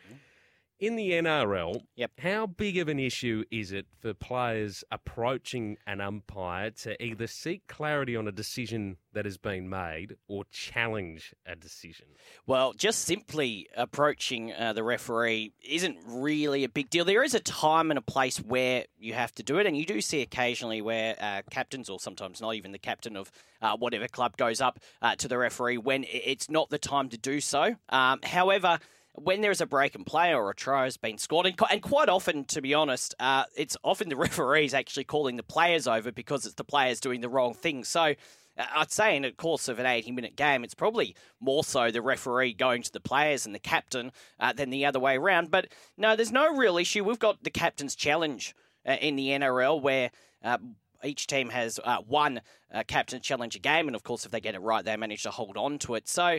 In 0.80 0.96
the 0.96 1.10
NRL, 1.10 1.82
Yep. 1.96 2.12
how 2.20 2.46
big 2.46 2.78
of 2.78 2.88
an 2.88 2.98
issue 2.98 3.44
is 3.50 3.70
it 3.70 3.84
for 4.00 4.14
players 4.14 4.82
approaching 4.90 5.76
an 5.86 6.00
umpire 6.00 6.70
to 6.70 7.00
either 7.04 7.26
seek 7.26 7.66
clarity 7.66 8.16
on 8.16 8.26
a 8.26 8.32
decision 8.32 8.96
that 9.12 9.26
has 9.26 9.36
been 9.36 9.68
made 9.68 10.16
or 10.26 10.44
challenge 10.50 11.34
a 11.44 11.54
decision? 11.54 12.06
Well, 12.46 12.72
just 12.72 13.00
simply 13.00 13.68
approaching 13.76 14.54
uh, 14.54 14.72
the 14.72 14.82
referee 14.82 15.52
isn't 15.62 15.98
really 16.06 16.64
a 16.64 16.68
big 16.70 16.88
deal. 16.88 17.04
There 17.04 17.22
is 17.24 17.34
a 17.34 17.40
time 17.40 17.90
and 17.90 17.98
a 17.98 18.02
place 18.02 18.38
where 18.38 18.86
you 18.98 19.12
have 19.12 19.34
to 19.34 19.42
do 19.42 19.58
it, 19.58 19.66
and 19.66 19.76
you 19.76 19.84
do 19.84 20.00
see 20.00 20.22
occasionally 20.22 20.80
where 20.80 21.14
uh, 21.20 21.42
captains, 21.50 21.90
or 21.90 22.00
sometimes 22.00 22.40
not 22.40 22.54
even 22.54 22.72
the 22.72 22.78
captain 22.78 23.18
of 23.18 23.30
uh, 23.60 23.76
whatever 23.76 24.08
club, 24.08 24.38
goes 24.38 24.62
up 24.62 24.78
uh, 25.02 25.14
to 25.16 25.28
the 25.28 25.36
referee 25.36 25.76
when 25.76 26.06
it's 26.08 26.48
not 26.48 26.70
the 26.70 26.78
time 26.78 27.10
to 27.10 27.18
do 27.18 27.38
so. 27.42 27.76
Um, 27.90 28.20
however, 28.22 28.78
when 29.22 29.40
there's 29.40 29.60
a 29.60 29.66
break 29.66 29.94
in 29.94 30.04
play 30.04 30.34
or 30.34 30.50
a 30.50 30.54
try 30.54 30.84
has 30.84 30.96
been 30.96 31.18
scored, 31.18 31.46
and, 31.46 31.58
and 31.70 31.82
quite 31.82 32.08
often, 32.08 32.44
to 32.46 32.60
be 32.60 32.74
honest, 32.74 33.14
uh, 33.20 33.44
it's 33.56 33.76
often 33.82 34.08
the 34.08 34.16
referees 34.28 34.74
actually 34.74 35.04
calling 35.04 35.36
the 35.36 35.42
players 35.42 35.86
over 35.86 36.10
because 36.12 36.46
it's 36.46 36.54
the 36.54 36.64
players 36.64 37.00
doing 37.00 37.20
the 37.20 37.28
wrong 37.28 37.54
thing. 37.54 37.84
So 37.84 38.14
uh, 38.58 38.66
I'd 38.74 38.90
say 38.90 39.16
in 39.16 39.22
the 39.22 39.32
course 39.32 39.68
of 39.68 39.78
an 39.78 39.86
80 39.86 40.12
minute 40.12 40.36
game, 40.36 40.64
it's 40.64 40.74
probably 40.74 41.14
more 41.40 41.64
so 41.64 41.90
the 41.90 42.02
referee 42.02 42.54
going 42.54 42.82
to 42.82 42.92
the 42.92 43.00
players 43.00 43.46
and 43.46 43.54
the 43.54 43.60
captain 43.60 44.12
uh, 44.38 44.52
than 44.52 44.70
the 44.70 44.86
other 44.86 45.00
way 45.00 45.16
around. 45.16 45.50
But 45.50 45.68
no, 45.96 46.16
there's 46.16 46.32
no 46.32 46.54
real 46.54 46.78
issue. 46.78 47.04
We've 47.04 47.18
got 47.18 47.42
the 47.42 47.50
captain's 47.50 47.94
challenge 47.94 48.54
uh, 48.86 48.96
in 49.00 49.16
the 49.16 49.28
NRL 49.28 49.80
where. 49.80 50.10
Uh, 50.42 50.58
each 51.02 51.26
team 51.26 51.48
has 51.48 51.80
uh, 51.82 51.98
one 52.06 52.42
uh, 52.72 52.82
captain 52.86 53.20
challenge 53.20 53.56
a 53.56 53.58
game, 53.58 53.86
and 53.86 53.96
of 53.96 54.02
course, 54.02 54.26
if 54.26 54.32
they 54.32 54.40
get 54.40 54.54
it 54.54 54.60
right, 54.60 54.84
they 54.84 54.96
manage 54.96 55.22
to 55.22 55.30
hold 55.30 55.56
on 55.56 55.78
to 55.78 55.94
it. 55.94 56.08
So, 56.08 56.38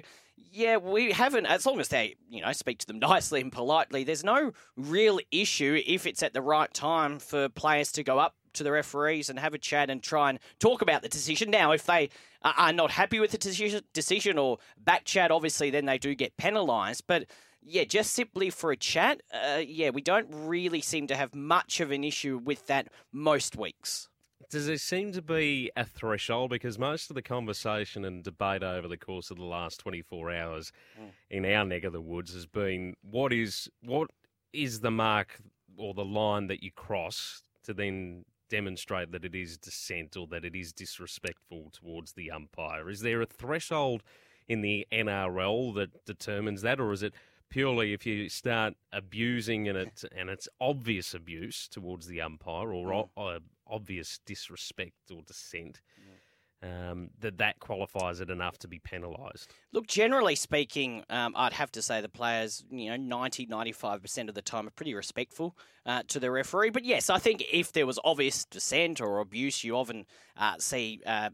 yeah, 0.51 0.77
we 0.77 1.11
haven't. 1.11 1.45
As 1.45 1.65
long 1.65 1.79
as 1.79 1.89
they, 1.89 2.15
you 2.29 2.41
know, 2.41 2.51
speak 2.53 2.79
to 2.79 2.87
them 2.87 2.99
nicely 2.99 3.41
and 3.41 3.51
politely, 3.51 4.03
there's 4.03 4.23
no 4.23 4.51
real 4.75 5.19
issue 5.31 5.81
if 5.85 6.05
it's 6.05 6.23
at 6.23 6.33
the 6.33 6.41
right 6.41 6.73
time 6.73 7.19
for 7.19 7.49
players 7.49 7.91
to 7.93 8.03
go 8.03 8.19
up 8.19 8.35
to 8.53 8.63
the 8.63 8.71
referees 8.71 9.29
and 9.29 9.39
have 9.39 9.53
a 9.53 9.57
chat 9.57 9.89
and 9.89 10.03
try 10.03 10.29
and 10.29 10.39
talk 10.59 10.81
about 10.81 11.01
the 11.01 11.09
decision. 11.09 11.49
Now, 11.49 11.71
if 11.71 11.85
they 11.85 12.09
are- 12.41 12.73
not 12.73 12.91
happy 12.91 13.19
with 13.19 13.31
the 13.31 13.37
decision, 13.37 13.83
decision 13.93 14.37
or 14.37 14.57
back 14.77 15.05
chat, 15.05 15.31
obviously, 15.31 15.69
then 15.69 15.85
they 15.85 15.97
do 15.97 16.15
get 16.15 16.35
penalised. 16.37 17.05
But 17.07 17.27
yeah, 17.61 17.83
just 17.83 18.11
simply 18.11 18.49
for 18.49 18.71
a 18.71 18.77
chat, 18.77 19.21
uh, 19.31 19.61
yeah, 19.65 19.91
we 19.91 20.01
don't 20.01 20.27
really 20.31 20.81
seem 20.81 21.07
to 21.07 21.15
have 21.15 21.35
much 21.35 21.79
of 21.79 21.91
an 21.91 22.03
issue 22.03 22.37
with 22.37 22.67
that 22.67 22.87
most 23.11 23.55
weeks. 23.55 24.09
Does 24.51 24.67
there 24.67 24.77
seem 24.77 25.13
to 25.13 25.21
be 25.21 25.71
a 25.77 25.85
threshold? 25.85 26.49
Because 26.49 26.77
most 26.77 27.09
of 27.09 27.15
the 27.15 27.21
conversation 27.21 28.03
and 28.03 28.21
debate 28.21 28.63
over 28.63 28.85
the 28.85 28.97
course 28.97 29.31
of 29.31 29.37
the 29.37 29.45
last 29.45 29.77
24 29.79 30.29
hours 30.29 30.73
mm. 31.01 31.09
in 31.29 31.45
our 31.45 31.63
neck 31.63 31.85
of 31.85 31.93
the 31.93 32.01
woods 32.01 32.33
has 32.33 32.45
been 32.45 32.95
what 33.01 33.31
is 33.31 33.69
what 33.81 34.09
is 34.51 34.81
the 34.81 34.91
mark 34.91 35.39
or 35.77 35.93
the 35.93 36.03
line 36.03 36.47
that 36.47 36.61
you 36.61 36.69
cross 36.69 37.43
to 37.63 37.73
then 37.73 38.25
demonstrate 38.49 39.13
that 39.13 39.23
it 39.23 39.33
is 39.33 39.57
dissent 39.57 40.17
or 40.17 40.27
that 40.27 40.43
it 40.43 40.53
is 40.53 40.73
disrespectful 40.73 41.71
towards 41.71 42.11
the 42.11 42.29
umpire? 42.29 42.89
Is 42.89 42.99
there 42.99 43.21
a 43.21 43.25
threshold 43.25 44.03
in 44.49 44.59
the 44.59 44.85
NRL 44.91 45.73
that 45.75 46.05
determines 46.05 46.61
that, 46.63 46.81
or 46.81 46.91
is 46.91 47.03
it 47.03 47.13
purely 47.51 47.93
if 47.93 48.05
you 48.07 48.27
start 48.29 48.73
abusing 48.91 49.67
and 49.67 49.77
it 49.77 50.03
and 50.17 50.29
it's 50.29 50.47
obvious 50.59 51.13
abuse 51.13 51.67
towards 51.67 52.07
the 52.07 52.21
umpire 52.21 52.73
or 52.73 52.93
o- 52.93 53.09
uh, 53.15 53.39
obvious 53.67 54.19
disrespect 54.25 55.11
or 55.13 55.21
dissent, 55.27 55.81
um, 56.63 57.09
that 57.19 57.37
that 57.37 57.59
qualifies 57.59 58.19
it 58.19 58.29
enough 58.29 58.57
to 58.59 58.67
be 58.67 58.79
penalised? 58.79 59.51
Look, 59.71 59.87
generally 59.87 60.35
speaking, 60.35 61.03
um, 61.09 61.33
I'd 61.35 61.53
have 61.53 61.71
to 61.73 61.81
say 61.81 62.01
the 62.01 62.09
players, 62.09 62.63
you 62.71 62.89
know, 62.89 62.97
90, 62.97 63.47
95% 63.47 64.29
of 64.29 64.35
the 64.35 64.41
time 64.41 64.67
are 64.67 64.71
pretty 64.71 64.93
respectful 64.93 65.55
uh, 65.85 66.03
to 66.07 66.19
the 66.19 66.31
referee. 66.31 66.69
But 66.69 66.85
yes, 66.85 67.09
I 67.09 67.17
think 67.17 67.43
if 67.51 67.73
there 67.73 67.85
was 67.85 67.99
obvious 68.03 68.45
dissent 68.45 69.01
or 69.01 69.19
abuse, 69.19 69.63
you 69.63 69.75
often 69.75 70.05
uh, 70.37 70.55
see. 70.59 71.01
Uh, 71.05 71.29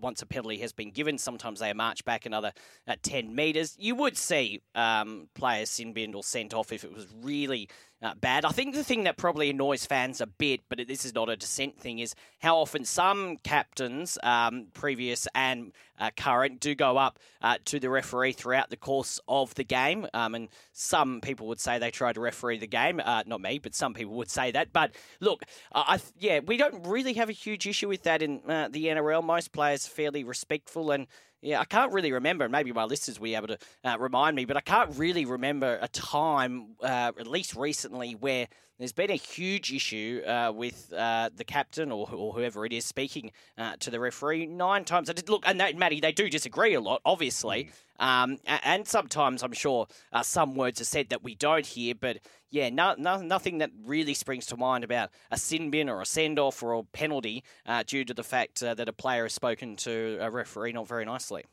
once 0.00 0.22
a 0.22 0.26
penalty 0.26 0.58
has 0.58 0.72
been 0.72 0.90
given, 0.90 1.18
sometimes 1.18 1.60
they 1.60 1.72
march 1.72 2.04
back 2.04 2.26
another 2.26 2.52
uh, 2.86 2.96
10 3.02 3.34
metres. 3.34 3.76
You 3.78 3.94
would 3.96 4.16
see 4.16 4.62
um, 4.74 5.28
players 5.34 5.70
sin 5.70 5.92
binned 5.92 6.14
or 6.14 6.22
sent 6.22 6.54
off 6.54 6.72
if 6.72 6.84
it 6.84 6.92
was 6.92 7.06
really 7.22 7.68
uh, 8.02 8.14
bad. 8.14 8.44
I 8.44 8.50
think 8.50 8.74
the 8.74 8.84
thing 8.84 9.04
that 9.04 9.16
probably 9.16 9.50
annoys 9.50 9.86
fans 9.86 10.20
a 10.20 10.26
bit, 10.26 10.60
but 10.68 10.80
this 10.88 11.04
is 11.04 11.14
not 11.14 11.28
a 11.28 11.36
dissent 11.36 11.78
thing, 11.78 12.00
is 12.00 12.14
how 12.40 12.58
often 12.58 12.84
some 12.84 13.36
captains, 13.38 14.18
um, 14.22 14.66
previous 14.74 15.28
and 15.34 15.72
uh, 16.00 16.10
current, 16.16 16.60
do 16.60 16.74
go 16.74 16.98
up 16.98 17.18
uh, 17.42 17.58
to 17.66 17.78
the 17.78 17.88
referee 17.88 18.32
throughout 18.32 18.70
the 18.70 18.76
course 18.76 19.20
of 19.28 19.54
the 19.54 19.64
game. 19.64 20.06
Um, 20.12 20.34
and 20.34 20.48
some 20.72 21.20
people 21.20 21.46
would 21.48 21.60
say 21.60 21.78
they 21.78 21.90
try 21.90 22.12
to 22.12 22.20
referee 22.20 22.58
the 22.58 22.66
game. 22.66 23.00
Uh, 23.04 23.22
not 23.26 23.40
me, 23.40 23.58
but 23.58 23.74
some 23.74 23.94
people 23.94 24.14
would 24.14 24.30
say 24.30 24.50
that. 24.50 24.72
But 24.72 24.94
look, 25.20 25.44
I, 25.72 26.00
yeah, 26.18 26.40
we 26.44 26.56
don't 26.56 26.86
really 26.86 27.12
have 27.14 27.28
a 27.28 27.32
huge 27.32 27.66
issue 27.66 27.88
with 27.88 28.02
that 28.02 28.22
in 28.22 28.40
uh, 28.48 28.68
the 28.68 28.86
NRL. 28.86 29.22
Most 29.22 29.52
players 29.52 29.86
are 29.86 29.90
fairly 29.90 30.24
respectful 30.24 30.90
and. 30.90 31.06
Yeah, 31.44 31.60
I 31.60 31.64
can't 31.64 31.92
really 31.92 32.12
remember, 32.12 32.44
and 32.44 32.52
maybe 32.52 32.70
my 32.70 32.84
listeners 32.84 33.18
will 33.18 33.24
be 33.24 33.34
able 33.34 33.48
to 33.48 33.58
uh, 33.82 33.98
remind 33.98 34.36
me, 34.36 34.44
but 34.44 34.56
I 34.56 34.60
can't 34.60 34.96
really 34.96 35.24
remember 35.24 35.76
a 35.82 35.88
time, 35.88 36.76
uh, 36.80 37.10
at 37.18 37.26
least 37.26 37.56
recently, 37.56 38.12
where 38.12 38.46
there's 38.78 38.92
been 38.92 39.10
a 39.10 39.16
huge 39.16 39.72
issue 39.72 40.22
uh, 40.24 40.52
with 40.54 40.92
uh, 40.96 41.30
the 41.34 41.42
captain 41.42 41.90
or, 41.90 42.08
or 42.12 42.32
whoever 42.32 42.64
it 42.64 42.72
is 42.72 42.84
speaking 42.84 43.32
uh, 43.58 43.74
to 43.80 43.90
the 43.90 43.98
referee. 43.98 44.46
Nine 44.46 44.84
times 44.84 45.10
I 45.10 45.14
did 45.14 45.28
look, 45.28 45.42
and 45.44 45.58
that, 45.58 45.76
Matty, 45.76 45.98
they 45.98 46.12
do 46.12 46.30
disagree 46.30 46.74
a 46.74 46.80
lot, 46.80 47.00
obviously, 47.04 47.70
um, 48.02 48.38
and 48.46 48.86
sometimes 48.86 49.44
I'm 49.44 49.52
sure 49.52 49.86
uh, 50.12 50.24
some 50.24 50.56
words 50.56 50.80
are 50.80 50.84
said 50.84 51.10
that 51.10 51.22
we 51.22 51.36
don't 51.36 51.64
hear, 51.64 51.94
but 51.94 52.18
yeah, 52.50 52.68
no, 52.68 52.96
no, 52.98 53.22
nothing 53.22 53.58
that 53.58 53.70
really 53.86 54.12
springs 54.12 54.44
to 54.46 54.56
mind 54.56 54.82
about 54.82 55.10
a 55.30 55.38
sin 55.38 55.70
bin 55.70 55.88
or 55.88 56.00
a 56.00 56.06
send 56.06 56.40
off 56.40 56.64
or 56.64 56.72
a 56.72 56.82
penalty 56.82 57.44
uh, 57.64 57.84
due 57.86 58.04
to 58.04 58.12
the 58.12 58.24
fact 58.24 58.60
uh, 58.60 58.74
that 58.74 58.88
a 58.88 58.92
player 58.92 59.22
has 59.22 59.34
spoken 59.34 59.76
to 59.76 60.18
a 60.20 60.28
referee 60.28 60.72
not 60.72 60.88
very 60.88 61.04
nicely. 61.04 61.44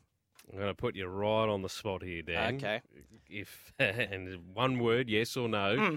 I'm 0.52 0.58
going 0.58 0.70
to 0.70 0.74
put 0.74 0.96
you 0.96 1.06
right 1.06 1.48
on 1.48 1.62
the 1.62 1.68
spot 1.68 2.02
here, 2.02 2.22
Dan. 2.22 2.56
Okay. 2.56 2.80
If 3.28 3.72
and 3.78 4.36
one 4.52 4.80
word, 4.80 5.08
yes 5.08 5.36
or 5.36 5.48
no. 5.48 5.76
Hmm. 5.76 5.96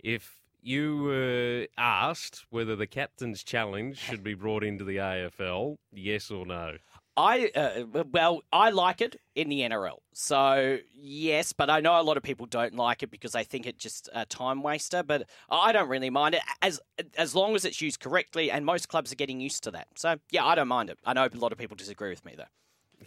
If 0.00 0.38
you 0.60 0.98
were 0.98 1.66
asked 1.78 2.44
whether 2.50 2.76
the 2.76 2.86
captain's 2.86 3.42
challenge 3.42 3.96
should 3.96 4.22
be 4.22 4.34
brought 4.34 4.64
into 4.64 4.84
the 4.84 4.96
AFL, 4.96 5.78
yes 5.94 6.30
or 6.30 6.44
no? 6.44 6.76
I 7.16 7.50
uh, 7.54 8.02
well, 8.10 8.42
I 8.52 8.70
like 8.70 9.00
it 9.00 9.20
in 9.34 9.48
the 9.48 9.60
NRL. 9.60 9.98
So 10.12 10.78
yes, 10.92 11.52
but 11.52 11.70
I 11.70 11.80
know 11.80 12.00
a 12.00 12.02
lot 12.02 12.16
of 12.16 12.22
people 12.22 12.46
don't 12.46 12.74
like 12.74 13.02
it 13.02 13.10
because 13.10 13.32
they 13.32 13.44
think 13.44 13.66
it's 13.66 13.82
just 13.82 14.08
a 14.12 14.26
time 14.26 14.62
waster. 14.62 15.02
But 15.02 15.28
I 15.48 15.72
don't 15.72 15.88
really 15.88 16.10
mind 16.10 16.34
it 16.34 16.42
as 16.60 16.80
as 17.16 17.34
long 17.34 17.54
as 17.54 17.64
it's 17.64 17.80
used 17.80 18.00
correctly, 18.00 18.50
and 18.50 18.66
most 18.66 18.88
clubs 18.88 19.12
are 19.12 19.16
getting 19.16 19.40
used 19.40 19.62
to 19.64 19.70
that. 19.72 19.88
So 19.94 20.16
yeah, 20.30 20.44
I 20.44 20.54
don't 20.54 20.68
mind 20.68 20.90
it. 20.90 20.98
I 21.04 21.12
know 21.12 21.28
a 21.32 21.38
lot 21.38 21.52
of 21.52 21.58
people 21.58 21.76
disagree 21.76 22.10
with 22.10 22.24
me 22.24 22.34
though. 22.36 22.44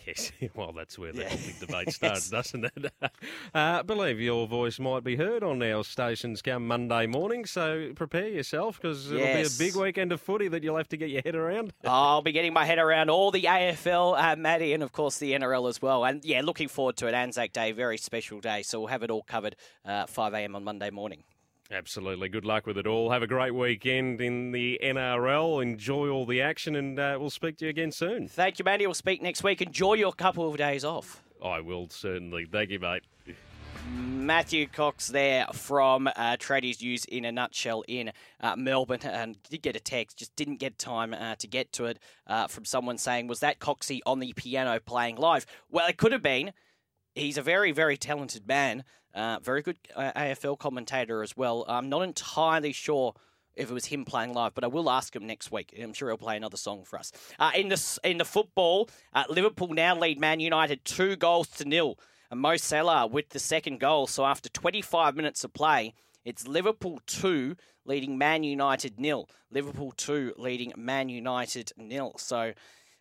Yes, 0.05 0.31
well, 0.55 0.71
that's 0.71 0.97
where 0.97 1.11
the 1.11 1.23
Yeah. 1.23 1.35
big 1.35 1.59
debate 1.67 1.91
starts, 1.91 2.29
doesn't 2.29 2.65
it? 2.65 2.91
uh, 3.01 3.09
I 3.53 3.81
believe 3.81 4.19
your 4.19 4.47
voice 4.47 4.79
might 4.79 5.03
be 5.03 5.15
heard 5.15 5.43
on 5.43 5.61
our 5.63 5.83
stations 5.83 6.41
come 6.41 6.67
Monday 6.67 7.07
morning, 7.07 7.45
so 7.45 7.91
prepare 7.95 8.27
yourself 8.27 8.79
because 8.81 9.11
it'll 9.11 9.25
be 9.25 9.43
a 9.43 9.57
big 9.57 9.75
weekend 9.75 10.11
of 10.11 10.21
footy 10.21 10.47
that 10.49 10.63
you'll 10.63 10.77
have 10.77 10.89
to 10.89 10.97
get 10.97 11.09
your 11.09 11.21
head 11.25 11.35
around. 11.35 11.73
I'll 11.83 12.21
be 12.21 12.31
getting 12.31 12.53
my 12.53 12.65
head 12.65 12.79
around 12.79 13.09
all 13.09 13.31
the 13.31 13.43
AFL, 13.43 14.17
uh, 14.17 14.35
Matty, 14.35 14.73
and 14.73 14.83
of 14.83 14.91
course 14.91 15.17
the 15.17 15.33
NRL 15.33 15.67
as 15.69 15.81
well. 15.81 16.05
And 16.05 16.23
yeah, 16.23 16.41
looking 16.41 16.67
forward 16.67 16.97
to 16.97 17.07
it. 17.07 17.13
Anzac 17.13 17.51
Day, 17.53 17.71
very 17.71 17.97
special 17.97 18.39
day. 18.39 18.61
So 18.63 18.79
we'll 18.79 18.87
have 18.89 19.03
it 19.03 19.11
all 19.11 19.23
covered 19.23 19.55
uh, 19.85 20.05
5 20.05 20.33
a.m. 20.33 20.55
on 20.55 20.63
Monday 20.63 20.89
morning. 20.89 21.23
Absolutely. 21.69 22.29
Good 22.29 22.45
luck 22.45 22.65
with 22.65 22.77
it 22.77 22.87
all. 22.87 23.11
Have 23.11 23.23
a 23.23 23.27
great 23.27 23.53
weekend 23.53 24.21
in 24.21 24.51
the 24.51 24.79
NRL. 24.81 25.61
Enjoy 25.61 26.07
all 26.07 26.25
the 26.25 26.41
action, 26.41 26.75
and 26.75 26.97
uh, 26.97 27.17
we'll 27.19 27.29
speak 27.29 27.57
to 27.57 27.65
you 27.65 27.69
again 27.69 27.91
soon. 27.91 28.27
Thank 28.27 28.57
you, 28.59 28.65
Matty. 28.65 28.87
We'll 28.87 28.93
speak 28.93 29.21
next 29.21 29.43
week. 29.43 29.61
Enjoy 29.61 29.95
your 29.95 30.13
couple 30.13 30.49
of 30.49 30.57
days 30.57 30.85
off. 30.85 31.23
I 31.43 31.59
will 31.59 31.89
certainly. 31.89 32.45
Thank 32.45 32.69
you, 32.69 32.79
mate. 32.79 33.03
Matthew 33.89 34.67
Cox 34.67 35.07
there 35.07 35.45
from 35.53 36.07
uh, 36.07 36.35
Tradies 36.37 36.81
News 36.81 37.05
in 37.05 37.23
a 37.25 37.31
nutshell 37.31 37.83
in 37.87 38.11
uh, 38.41 38.55
Melbourne. 38.55 38.99
And 39.03 39.41
did 39.43 39.61
get 39.61 39.75
a 39.75 39.79
text, 39.79 40.17
just 40.17 40.35
didn't 40.35 40.57
get 40.57 40.77
time 40.77 41.13
uh, 41.13 41.35
to 41.35 41.47
get 41.47 41.71
to 41.73 41.85
it 41.85 41.99
uh, 42.27 42.47
from 42.47 42.65
someone 42.65 42.97
saying, 42.97 43.27
Was 43.27 43.39
that 43.39 43.59
Coxie 43.59 44.01
on 44.05 44.19
the 44.19 44.33
piano 44.33 44.79
playing 44.79 45.17
live? 45.17 45.45
Well, 45.69 45.87
it 45.87 45.97
could 45.97 46.11
have 46.11 46.23
been. 46.23 46.53
He's 47.15 47.37
a 47.37 47.41
very, 47.41 47.71
very 47.71 47.97
talented 47.97 48.47
man. 48.47 48.83
Uh, 49.17 49.39
very 49.41 49.63
good 49.63 49.77
uh, 49.95 50.11
AFL 50.15 50.59
commentator 50.59 51.23
as 51.23 51.35
well. 51.35 51.65
I'm 51.67 51.89
not 51.89 52.03
entirely 52.03 52.71
sure 52.71 53.15
if 53.55 53.71
it 53.71 53.73
was 53.73 53.85
him 53.85 54.05
playing 54.05 54.33
live, 54.35 54.53
but 54.53 54.63
I 54.63 54.67
will 54.67 54.91
ask 54.91 55.15
him 55.15 55.25
next 55.25 55.51
week. 55.51 55.73
I'm 55.81 55.93
sure 55.93 56.09
he'll 56.09 56.17
play 56.17 56.37
another 56.37 56.57
song 56.57 56.83
for 56.83 56.99
us. 56.99 57.11
Uh, 57.39 57.49
in 57.55 57.69
the 57.69 57.99
in 58.03 58.19
the 58.19 58.25
football, 58.25 58.89
uh, 59.15 59.23
Liverpool 59.27 59.69
now 59.69 59.97
lead 59.97 60.19
Man 60.19 60.39
United 60.39 60.85
two 60.85 61.15
goals 61.15 61.47
to 61.49 61.65
nil. 61.65 61.97
And 62.29 62.39
Mo 62.41 62.57
Salah 62.57 63.07
with 63.07 63.29
the 63.29 63.39
second 63.39 63.79
goal. 63.79 64.05
So 64.05 64.23
after 64.23 64.49
25 64.49 65.15
minutes 65.15 65.43
of 65.43 65.53
play, 65.53 65.95
it's 66.23 66.47
Liverpool 66.47 66.99
two 67.07 67.55
leading 67.85 68.19
Man 68.19 68.43
United 68.43 68.99
nil. 68.99 69.27
Liverpool 69.49 69.93
two 69.97 70.33
leading 70.37 70.73
Man 70.77 71.09
United 71.09 71.71
nil. 71.75 72.13
So. 72.19 72.53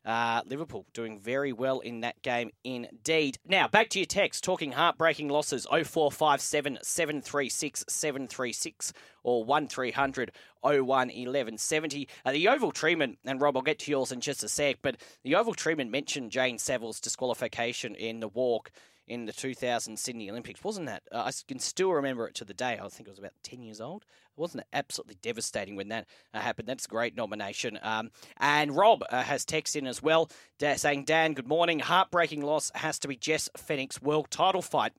Uh, 0.06 0.40
Liverpool 0.46 0.86
doing 0.94 1.18
very 1.18 1.52
well 1.52 1.80
in 1.80 2.00
that 2.02 2.22
game 2.22 2.52
indeed. 2.62 3.38
Now, 3.44 3.66
back 3.66 3.88
to 3.90 3.98
your 3.98 4.06
text, 4.06 4.44
talking 4.44 4.70
heartbreaking 4.72 5.28
losses 5.28 5.66
0457 5.66 6.78
736 6.80 7.84
736 7.88 8.92
or 9.24 9.44
1300 9.44 10.30
01 10.62 10.84
1170. 10.84 12.08
Uh, 12.24 12.32
the 12.32 12.48
Oval 12.48 12.70
Treatment, 12.70 13.18
and 13.24 13.40
Rob, 13.40 13.56
I'll 13.56 13.62
get 13.62 13.80
to 13.80 13.90
yours 13.90 14.12
in 14.12 14.20
just 14.20 14.44
a 14.44 14.48
sec, 14.48 14.76
but 14.80 14.96
the 15.24 15.34
Oval 15.34 15.54
Treatment 15.54 15.90
mentioned 15.90 16.30
Jane 16.30 16.58
Saville's 16.58 17.00
disqualification 17.00 17.96
in 17.96 18.20
the 18.20 18.28
walk 18.28 18.70
in 19.06 19.26
the 19.26 19.32
2000 19.32 19.98
Sydney 19.98 20.30
Olympics. 20.30 20.64
Wasn't 20.64 20.86
that? 20.86 21.02
Uh, 21.12 21.18
I 21.26 21.32
can 21.46 21.58
still 21.58 21.92
remember 21.92 22.26
it 22.26 22.34
to 22.36 22.44
the 22.44 22.54
day. 22.54 22.78
I 22.82 22.88
think 22.88 23.08
I 23.08 23.10
was 23.10 23.18
about 23.18 23.32
10 23.42 23.62
years 23.62 23.80
old. 23.80 24.04
Wasn't 24.36 24.62
it 24.62 24.66
absolutely 24.72 25.16
devastating 25.22 25.76
when 25.76 25.88
that 25.88 26.06
uh, 26.34 26.40
happened? 26.40 26.68
That's 26.68 26.86
a 26.86 26.88
great 26.88 27.16
nomination. 27.16 27.78
Um, 27.82 28.10
and 28.38 28.76
Rob 28.76 29.02
uh, 29.08 29.22
has 29.22 29.44
text 29.44 29.76
in 29.76 29.86
as 29.86 30.02
well, 30.02 30.30
da- 30.58 30.76
saying, 30.76 31.04
Dan, 31.04 31.34
good 31.34 31.48
morning. 31.48 31.78
Heartbreaking 31.78 32.42
loss 32.42 32.70
has 32.74 32.98
to 33.00 33.08
be 33.08 33.16
Jeff 33.16 33.48
Fenech's 33.56 34.02
world 34.02 34.30
title 34.30 34.62
fight 34.62 34.92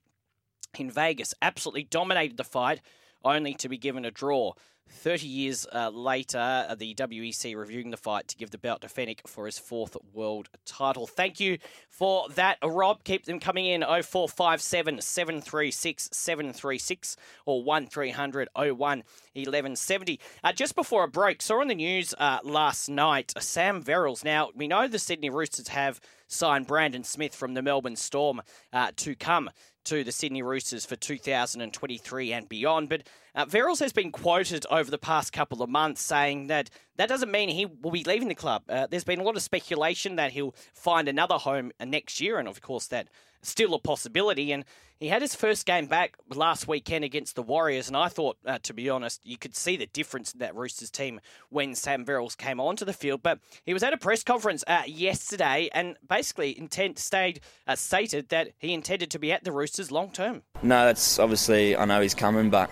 in 0.79 0.89
Vegas. 0.89 1.33
Absolutely 1.41 1.83
dominated 1.83 2.37
the 2.37 2.43
fight, 2.43 2.81
only 3.23 3.53
to 3.55 3.69
be 3.69 3.77
given 3.77 4.05
a 4.05 4.11
draw. 4.11 4.53
30 4.89 5.27
years 5.27 5.67
uh, 5.73 5.89
later, 5.89 6.37
uh, 6.37 6.75
the 6.75 6.93
WBC 6.95 7.55
reviewing 7.55 7.91
the 7.91 7.97
fight 7.97 8.27
to 8.27 8.37
give 8.37 8.51
the 8.51 8.57
belt 8.57 8.81
to 8.81 8.87
Fenech 8.87 9.27
for 9.27 9.45
his 9.45 9.59
fourth 9.59 9.95
world 10.13 10.49
title. 10.65 11.07
Thank 11.07 11.39
you 11.39 11.57
for 11.89 12.27
that, 12.29 12.57
Rob. 12.63 13.03
Keep 13.03 13.25
them 13.25 13.39
coming 13.39 13.65
in 13.65 13.81
0457 13.81 15.01
736 15.01 16.09
736 16.11 17.17
or 17.45 17.63
1300 17.63 18.49
01 18.55 18.67
1170. 18.77 20.19
Uh, 20.43 20.51
just 20.51 20.75
before 20.75 21.03
a 21.03 21.07
break, 21.07 21.41
saw 21.41 21.61
on 21.61 21.67
the 21.67 21.75
news 21.75 22.13
uh, 22.17 22.39
last 22.43 22.89
night 22.89 23.33
Sam 23.39 23.83
Verrills. 23.83 24.23
Now, 24.23 24.49
we 24.55 24.67
know 24.67 24.87
the 24.87 24.99
Sydney 24.99 25.29
Roosters 25.29 25.69
have 25.69 25.99
signed 26.27 26.67
Brandon 26.67 27.03
Smith 27.03 27.35
from 27.35 27.53
the 27.53 27.61
Melbourne 27.61 27.95
Storm 27.95 28.41
uh, 28.71 28.91
to 28.97 29.15
come 29.15 29.49
to 29.85 30.03
the 30.03 30.11
Sydney 30.11 30.41
Roosters 30.41 30.85
for 30.85 30.97
2023 30.97 32.33
and 32.33 32.49
beyond. 32.49 32.89
But 32.89 33.07
uh, 33.33 33.45
Verrills 33.45 33.79
has 33.79 33.93
been 33.93 34.11
quoted 34.11 34.65
over 34.69 34.91
the 34.91 34.97
past 34.97 35.31
couple 35.31 35.63
of 35.63 35.69
months 35.69 36.01
saying 36.01 36.47
that 36.47 36.69
that 36.97 37.07
doesn't 37.07 37.31
mean 37.31 37.47
he 37.47 37.65
will 37.65 37.91
be 37.91 38.03
leaving 38.03 38.27
the 38.27 38.35
club. 38.35 38.63
Uh, 38.67 38.87
there's 38.87 39.05
been 39.05 39.21
a 39.21 39.23
lot 39.23 39.37
of 39.37 39.41
speculation 39.41 40.17
that 40.17 40.33
he'll 40.33 40.55
find 40.73 41.07
another 41.07 41.35
home 41.35 41.71
uh, 41.79 41.85
next 41.85 42.19
year, 42.19 42.37
and 42.37 42.49
of 42.49 42.61
course, 42.61 42.87
that 42.87 43.07
still 43.47 43.73
a 43.73 43.79
possibility. 43.79 44.51
And 44.51 44.65
he 44.99 45.09
had 45.09 45.21
his 45.21 45.35
first 45.35 45.65
game 45.65 45.85
back 45.85 46.15
last 46.33 46.67
weekend 46.67 47.03
against 47.03 47.35
the 47.35 47.43
Warriors, 47.43 47.87
and 47.87 47.95
I 47.95 48.07
thought, 48.07 48.37
uh, 48.45 48.57
to 48.63 48.73
be 48.73 48.89
honest, 48.89 49.21
you 49.23 49.37
could 49.37 49.55
see 49.55 49.77
the 49.77 49.85
difference 49.85 50.33
in 50.33 50.39
that 50.39 50.55
Roosters 50.55 50.89
team 50.89 51.19
when 51.49 51.75
Sam 51.75 52.03
Verrills 52.03 52.35
came 52.35 52.59
onto 52.59 52.83
the 52.83 52.93
field. 52.93 53.21
But 53.21 53.39
he 53.63 53.73
was 53.73 53.83
at 53.83 53.93
a 53.93 53.97
press 53.97 54.23
conference 54.23 54.63
uh, 54.65 54.83
yesterday 54.87 55.69
and 55.71 55.97
basically 56.07 56.57
intent 56.57 56.97
stayed 56.97 57.41
uh, 57.67 57.75
stated 57.75 58.29
that 58.29 58.53
he 58.57 58.73
intended 58.73 59.11
to 59.11 59.19
be 59.19 59.31
at 59.31 59.43
the 59.43 59.51
Roosters 59.51 59.91
long 59.91 60.09
term. 60.09 60.41
No, 60.63 60.85
that's 60.85 61.19
obviously 61.19 61.77
I 61.77 61.85
know 61.85 62.01
he's 62.01 62.15
coming, 62.15 62.49
but 62.49 62.71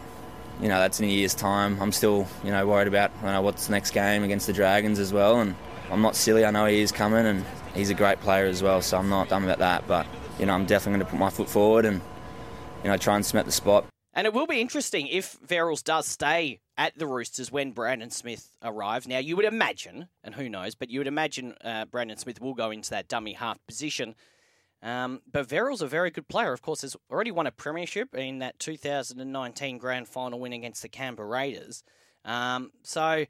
you 0.61 0.67
know 0.67 0.79
that's 0.79 0.99
in 0.99 1.05
a 1.05 1.09
year's 1.09 1.35
time. 1.35 1.79
I'm 1.79 1.91
still 1.91 2.27
you 2.43 2.51
know 2.51 2.65
worried 2.65 2.87
about 2.87 3.11
you 3.21 3.27
know, 3.27 3.41
what's 3.41 3.69
next 3.69 3.91
game 3.91 4.23
against 4.23 4.47
the 4.47 4.53
Dragons 4.53 4.97
as 4.97 5.13
well, 5.13 5.41
and 5.41 5.55
I'm 5.91 6.01
not 6.01 6.15
silly. 6.15 6.43
I 6.43 6.49
know 6.49 6.65
he 6.65 6.81
is 6.81 6.91
coming, 6.91 7.27
and 7.27 7.45
he's 7.75 7.91
a 7.91 7.93
great 7.93 8.19
player 8.21 8.47
as 8.47 8.63
well. 8.63 8.81
So 8.81 8.97
I'm 8.97 9.09
not 9.09 9.29
dumb 9.29 9.43
about 9.43 9.59
that, 9.59 9.87
but 9.87 10.07
you 10.39 10.45
know 10.45 10.53
I'm 10.53 10.65
definitely 10.65 10.99
going 10.99 11.05
to 11.07 11.11
put 11.11 11.19
my 11.19 11.29
foot 11.29 11.49
forward 11.49 11.85
and 11.85 12.01
you 12.83 12.89
know 12.89 12.97
try 12.97 13.15
and 13.15 13.25
cement 13.25 13.45
the 13.45 13.51
spot. 13.51 13.85
And 14.13 14.25
it 14.25 14.33
will 14.33 14.47
be 14.47 14.61
interesting 14.61 15.07
if 15.07 15.37
Verrills 15.45 15.83
does 15.83 16.05
stay 16.05 16.61
at 16.77 16.97
the 16.97 17.05
Roosters 17.05 17.51
when 17.51 17.71
Brandon 17.71 18.09
Smith 18.09 18.55
arrives. 18.63 19.07
Now, 19.07 19.17
you 19.17 19.35
would 19.35 19.45
imagine, 19.45 20.07
and 20.23 20.35
who 20.35 20.47
knows, 20.47 20.73
but 20.73 20.89
you 20.89 21.01
would 21.01 21.07
imagine 21.07 21.53
uh, 21.63 21.83
Brandon 21.83 22.17
Smith 22.17 22.39
will 22.39 22.53
go 22.53 22.71
into 22.71 22.89
that 22.91 23.09
dummy 23.09 23.33
half 23.33 23.57
position. 23.67 24.15
Um, 24.81 25.21
but 25.29 25.49
Verrills 25.49 25.81
a 25.81 25.87
very 25.87 26.11
good 26.11 26.29
player. 26.29 26.53
Of 26.53 26.61
course, 26.61 26.81
has 26.81 26.95
already 27.11 27.31
won 27.31 27.45
a 27.45 27.51
premiership 27.51 28.15
in 28.15 28.39
that 28.39 28.57
2019 28.59 29.77
grand 29.77 30.07
final 30.07 30.39
win 30.39 30.53
against 30.53 30.81
the 30.81 30.89
Canberra 30.89 31.27
Raiders. 31.27 31.83
Um, 32.23 32.71
so 32.83 33.25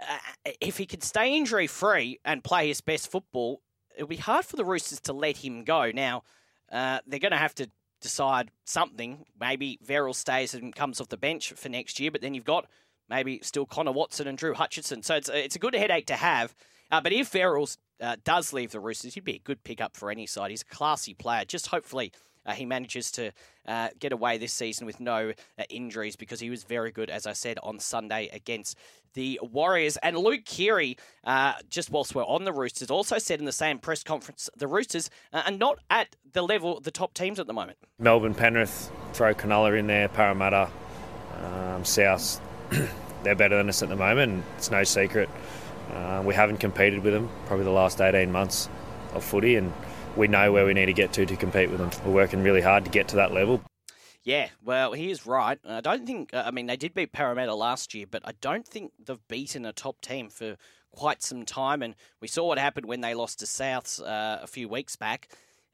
uh, 0.00 0.18
if 0.60 0.76
he 0.76 0.86
could 0.86 1.02
stay 1.02 1.36
injury 1.36 1.66
free 1.66 2.20
and 2.24 2.44
play 2.44 2.68
his 2.68 2.80
best 2.80 3.10
football, 3.10 3.62
it'll 3.96 4.08
be 4.08 4.16
hard 4.16 4.44
for 4.44 4.56
the 4.56 4.64
Roosters 4.64 5.00
to 5.00 5.12
let 5.12 5.38
him 5.38 5.64
go. 5.64 5.90
Now, 5.90 6.22
uh, 6.70 7.00
they're 7.06 7.18
going 7.18 7.32
to 7.32 7.38
have 7.38 7.54
to 7.56 7.68
decide 8.00 8.50
something. 8.64 9.24
Maybe 9.38 9.78
Verrill 9.82 10.14
stays 10.14 10.54
and 10.54 10.74
comes 10.74 11.00
off 11.00 11.08
the 11.08 11.16
bench 11.16 11.52
for 11.52 11.68
next 11.68 12.00
year, 12.00 12.10
but 12.10 12.20
then 12.20 12.34
you've 12.34 12.44
got 12.44 12.66
maybe 13.08 13.40
still 13.42 13.66
Connor 13.66 13.92
Watson 13.92 14.26
and 14.26 14.38
Drew 14.38 14.54
Hutchison. 14.54 15.02
So 15.02 15.16
it's 15.16 15.28
a, 15.28 15.44
it's 15.44 15.56
a 15.56 15.58
good 15.58 15.74
headache 15.74 16.06
to 16.06 16.16
have. 16.16 16.54
Uh, 16.90 17.00
but 17.00 17.12
if 17.12 17.30
Verrills 17.32 17.76
uh, 18.00 18.16
does 18.24 18.52
leave 18.52 18.72
the 18.72 18.80
Roosters, 18.80 19.14
he'd 19.14 19.24
be 19.24 19.36
a 19.36 19.40
good 19.40 19.62
pickup 19.64 19.96
for 19.96 20.10
any 20.10 20.26
side. 20.26 20.50
He's 20.50 20.62
a 20.62 20.74
classy 20.74 21.14
player. 21.14 21.44
Just 21.44 21.68
hopefully 21.68 22.12
uh, 22.46 22.52
he 22.52 22.64
manages 22.66 23.10
to 23.12 23.32
uh, 23.66 23.88
get 23.98 24.12
away 24.12 24.38
this 24.38 24.52
season 24.52 24.86
with 24.86 25.00
no 25.00 25.32
uh, 25.58 25.62
injuries 25.68 26.16
because 26.16 26.40
he 26.40 26.50
was 26.50 26.64
very 26.64 26.90
good, 26.90 27.10
as 27.10 27.26
I 27.26 27.32
said, 27.32 27.58
on 27.62 27.78
Sunday 27.78 28.28
against 28.32 28.76
the 29.14 29.40
Warriors. 29.42 29.96
And 29.98 30.16
Luke 30.16 30.44
Keary, 30.44 30.96
uh, 31.24 31.54
just 31.68 31.90
whilst 31.90 32.14
we're 32.14 32.24
on 32.24 32.44
the 32.44 32.52
Roosters, 32.52 32.90
also 32.90 33.18
said 33.18 33.40
in 33.40 33.46
the 33.46 33.52
same 33.52 33.78
press 33.78 34.02
conference 34.02 34.48
the 34.56 34.66
Roosters 34.66 35.10
uh, 35.32 35.42
are 35.46 35.52
not 35.52 35.78
at 35.90 36.16
the 36.32 36.42
level 36.42 36.80
the 36.80 36.90
top 36.90 37.14
teams 37.14 37.38
at 37.38 37.46
the 37.46 37.52
moment. 37.52 37.78
Melbourne, 37.98 38.34
Penrith, 38.34 38.90
throw 39.12 39.34
Cronulla 39.34 39.78
in 39.78 39.86
there, 39.86 40.08
Parramatta, 40.08 40.70
um, 41.42 41.84
South. 41.84 42.40
they're 43.22 43.34
better 43.34 43.56
than 43.56 43.68
us 43.68 43.82
at 43.82 43.88
the 43.88 43.96
moment. 43.96 44.44
It's 44.56 44.70
no 44.70 44.84
secret. 44.84 45.28
Uh, 45.92 46.22
we 46.24 46.34
haven't 46.34 46.58
competed 46.58 47.02
with 47.02 47.12
them 47.12 47.28
probably 47.46 47.64
the 47.64 47.70
last 47.70 48.00
18 48.00 48.30
months 48.30 48.68
of 49.12 49.24
footy, 49.24 49.56
and 49.56 49.72
we 50.16 50.28
know 50.28 50.52
where 50.52 50.64
we 50.64 50.74
need 50.74 50.86
to 50.86 50.92
get 50.92 51.12
to 51.14 51.26
to 51.26 51.36
compete 51.36 51.70
with 51.70 51.78
them. 51.78 51.90
We're 52.04 52.12
working 52.12 52.42
really 52.42 52.60
hard 52.60 52.84
to 52.84 52.90
get 52.90 53.08
to 53.08 53.16
that 53.16 53.32
level. 53.32 53.62
Yeah, 54.22 54.48
well, 54.62 54.92
he 54.92 55.10
is 55.10 55.26
right. 55.26 55.58
I 55.66 55.80
don't 55.80 56.06
think, 56.06 56.34
uh, 56.34 56.42
I 56.44 56.50
mean, 56.50 56.66
they 56.66 56.76
did 56.76 56.92
beat 56.92 57.12
Parramatta 57.12 57.54
last 57.54 57.94
year, 57.94 58.06
but 58.10 58.20
I 58.24 58.32
don't 58.40 58.68
think 58.68 58.92
they've 59.02 59.18
beaten 59.28 59.64
a 59.64 59.72
top 59.72 60.00
team 60.02 60.28
for 60.28 60.56
quite 60.92 61.22
some 61.22 61.46
time. 61.46 61.82
And 61.82 61.94
we 62.20 62.28
saw 62.28 62.46
what 62.46 62.58
happened 62.58 62.86
when 62.86 63.00
they 63.00 63.14
lost 63.14 63.38
to 63.38 63.46
Souths 63.46 64.00
uh, 64.00 64.40
a 64.42 64.46
few 64.46 64.68
weeks 64.68 64.94
back. 64.94 65.28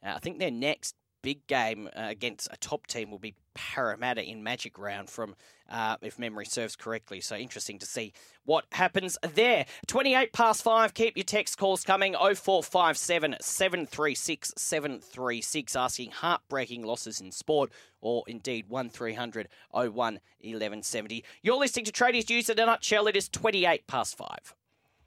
Uh, 0.05 0.13
I 0.15 0.19
think 0.21 0.39
their 0.39 0.53
next 0.53 0.95
big 1.23 1.47
game 1.49 1.89
uh, 1.97 2.07
against 2.09 2.49
a 2.53 2.57
top 2.57 2.87
team 2.87 3.11
will 3.11 3.19
be 3.19 3.35
Parramatta 3.57 4.23
in 4.23 4.43
Magic 4.43 4.79
Round 4.79 5.09
from, 5.09 5.35
uh, 5.69 5.97
if 6.03 6.19
memory 6.19 6.45
serves 6.45 6.77
correctly. 6.77 7.21
So 7.21 7.37
interesting 7.37 7.79
to 7.79 7.87
see 7.87 8.13
what 8.45 8.67
happens 8.73 9.19
there. 9.35 9.67
28 9.87 10.33
past 10.33 10.63
5, 10.63 10.95
keep 10.95 11.17
your 11.17 11.25
text 11.25 11.59
calls 11.59 11.83
coming. 11.83 12.15
0457 12.15 13.37
736 13.41 14.53
736, 14.57 15.77
asking 15.77 16.11
heartbreaking 16.11 16.83
losses 16.83 17.21
in 17.21 17.33
sport, 17.33 17.73
or 18.01 18.23
indeed 18.27 18.67
1300 18.69 19.49
01 19.71 19.93
1170. 19.95 21.25
You're 21.43 21.57
listening 21.57 21.87
to 21.87 21.93
Tradies 21.93 22.29
News 22.29 22.49
in 22.49 22.59
a 22.59 22.67
nutshell. 22.67 23.07
It 23.09 23.17
is 23.17 23.29
28 23.29 23.87
past 23.87 24.17
5. 24.17 24.55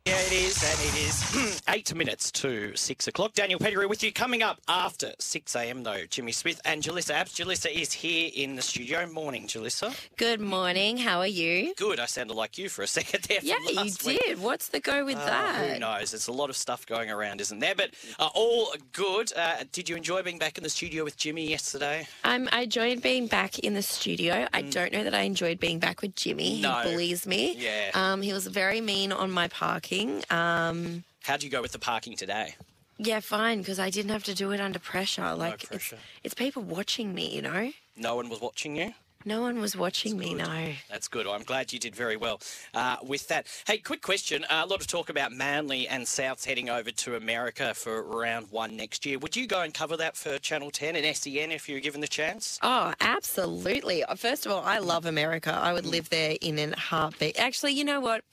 Yeah, 0.10 0.16
it 0.22 0.32
is, 0.34 0.64
and 0.64 0.80
it 0.82 1.08
is 1.08 1.62
eight 1.70 1.94
minutes 1.94 2.32
to 2.32 2.76
six 2.76 3.08
o'clock. 3.08 3.34
Daniel 3.34 3.60
Pettigrew 3.60 3.88
with 3.88 4.02
you. 4.04 4.12
Coming 4.12 4.42
up 4.42 4.60
after 4.68 5.12
6 5.20 5.56
a.m., 5.56 5.84
though, 5.84 6.04
Jimmy 6.10 6.32
Smith 6.32 6.60
and 6.66 6.82
Jalissa 6.82 7.14
Apps. 7.14 7.36
Jalissa 7.40 7.72
is 7.72 7.94
here 7.94 8.32
in 8.34 8.56
the 8.56 8.64
studio. 8.64 9.06
Morning, 9.06 9.46
Jalissa. 9.46 9.96
Good 10.18 10.42
morning. 10.42 10.98
How 10.98 11.20
are 11.20 11.28
you? 11.28 11.76
Good. 11.76 12.00
I 12.00 12.08
sounded 12.08 12.34
like 12.34 12.58
you 12.58 12.70
for 12.70 12.82
a 12.82 12.88
second 13.00 13.26
there. 13.26 13.38
Yeah, 13.44 13.58
you 13.72 13.84
week. 14.04 14.20
did. 14.26 14.42
What's 14.42 14.70
the 14.70 14.80
go 14.80 15.06
with 15.06 15.18
Uh, 15.18 15.26
that? 15.28 15.74
who 15.74 15.78
knows? 15.80 16.10
There's 16.10 16.28
a 16.28 16.32
lot 16.32 16.50
of 16.50 16.58
stuff 16.58 16.88
going 16.88 17.12
around, 17.12 17.40
isn't 17.40 17.60
there? 17.60 17.76
But 17.76 17.92
uh, 18.18 18.30
all 18.34 18.74
good. 18.94 19.32
Uh, 19.38 19.58
did 19.72 19.90
you 19.90 19.96
enjoy 19.96 20.24
being 20.24 20.40
back 20.40 20.58
in 20.58 20.64
the 20.64 20.72
studio 20.72 21.04
with 21.04 21.18
Jimmy 21.18 21.48
yesterday? 21.48 22.08
Um, 22.24 22.50
I 22.52 22.62
enjoyed 22.62 23.04
being 23.04 23.28
back 23.28 23.60
in 23.60 23.76
the 23.76 23.84
studio. 23.84 24.48
I 24.54 24.64
don't 24.64 24.92
know 24.92 25.04
that 25.04 25.14
I 25.14 25.22
enjoyed 25.22 25.60
being 25.60 25.78
back 25.78 26.02
with 26.02 26.16
Jimmy. 26.16 26.58
Mm. 26.58 26.62
No. 26.62 26.72
He 26.82 26.90
bullies 26.90 27.28
me. 27.28 27.56
Yeah. 27.60 27.92
Um, 27.94 28.24
he 28.24 28.34
was 28.34 28.48
very 28.48 28.82
mean 28.82 29.12
on 29.12 29.30
my 29.30 29.48
parking. 29.50 29.99
Um, 30.30 31.04
How'd 31.24 31.44
you 31.44 31.50
go 31.50 31.62
with 31.62 31.72
the 31.72 31.80
parking 31.80 32.16
today? 32.16 32.56
yeah, 32.98 33.20
fine, 33.20 33.60
because 33.60 33.80
I 33.80 33.90
didn't 33.90 34.12
have 34.12 34.24
to 34.26 34.34
do 34.34 34.52
it 34.52 34.60
under 34.60 34.80
pressure. 34.80 35.34
Like 35.36 35.68
pressure. 35.68 35.96
It's, 35.96 36.04
it's 36.24 36.34
people 36.34 36.62
watching 36.64 37.14
me, 37.14 37.34
you 37.34 37.42
know. 37.42 37.72
No 37.96 38.16
one 38.16 38.30
was 38.30 38.42
watching 38.42 38.76
you. 38.76 38.94
No 39.26 39.42
one 39.42 39.60
was 39.60 39.76
watching 39.76 40.18
me. 40.18 40.34
No. 40.34 40.46
That's 40.90 41.10
good. 41.10 41.28
I'm 41.28 41.44
glad 41.44 41.74
you 41.74 41.80
did 41.80 41.94
very 41.94 42.16
well 42.16 42.40
uh, 42.74 42.96
with 43.04 43.28
that. 43.28 43.48
Hey, 43.68 43.78
quick 43.78 44.02
question. 44.02 44.46
Uh, 44.46 44.62
a 44.64 44.66
lot 44.66 44.80
of 44.80 44.88
talk 44.88 45.10
about 45.10 45.34
Manly 45.34 45.90
and 45.90 46.06
Souths 46.06 46.46
heading 46.46 46.70
over 46.70 46.90
to 46.92 47.18
America 47.18 47.74
for 47.74 48.02
round 48.02 48.48
one 48.50 48.78
next 48.78 49.06
year. 49.06 49.20
Would 49.20 49.36
you 49.36 49.46
go 49.46 49.62
and 49.62 49.74
cover 49.74 49.98
that 49.98 50.16
for 50.16 50.40
Channel 50.40 50.72
10 50.72 50.96
and 50.96 51.16
SEN 51.18 51.52
if 51.52 51.68
you 51.68 51.76
were 51.76 51.82
given 51.82 52.00
the 52.00 52.08
chance? 52.08 52.60
Oh, 52.64 52.94
absolutely. 53.02 54.06
Uh, 54.06 54.16
First 54.16 54.46
of 54.46 54.54
all, 54.54 54.64
I 54.64 54.80
love 54.80 55.06
America. 55.06 55.52
I 55.52 55.74
would 55.74 55.86
live 55.86 56.10
there 56.10 56.38
in 56.40 56.58
a 56.58 56.80
heartbeat. 56.80 57.38
Actually, 57.38 57.74
you 57.74 57.84
know 57.84 58.00
what? 58.00 58.24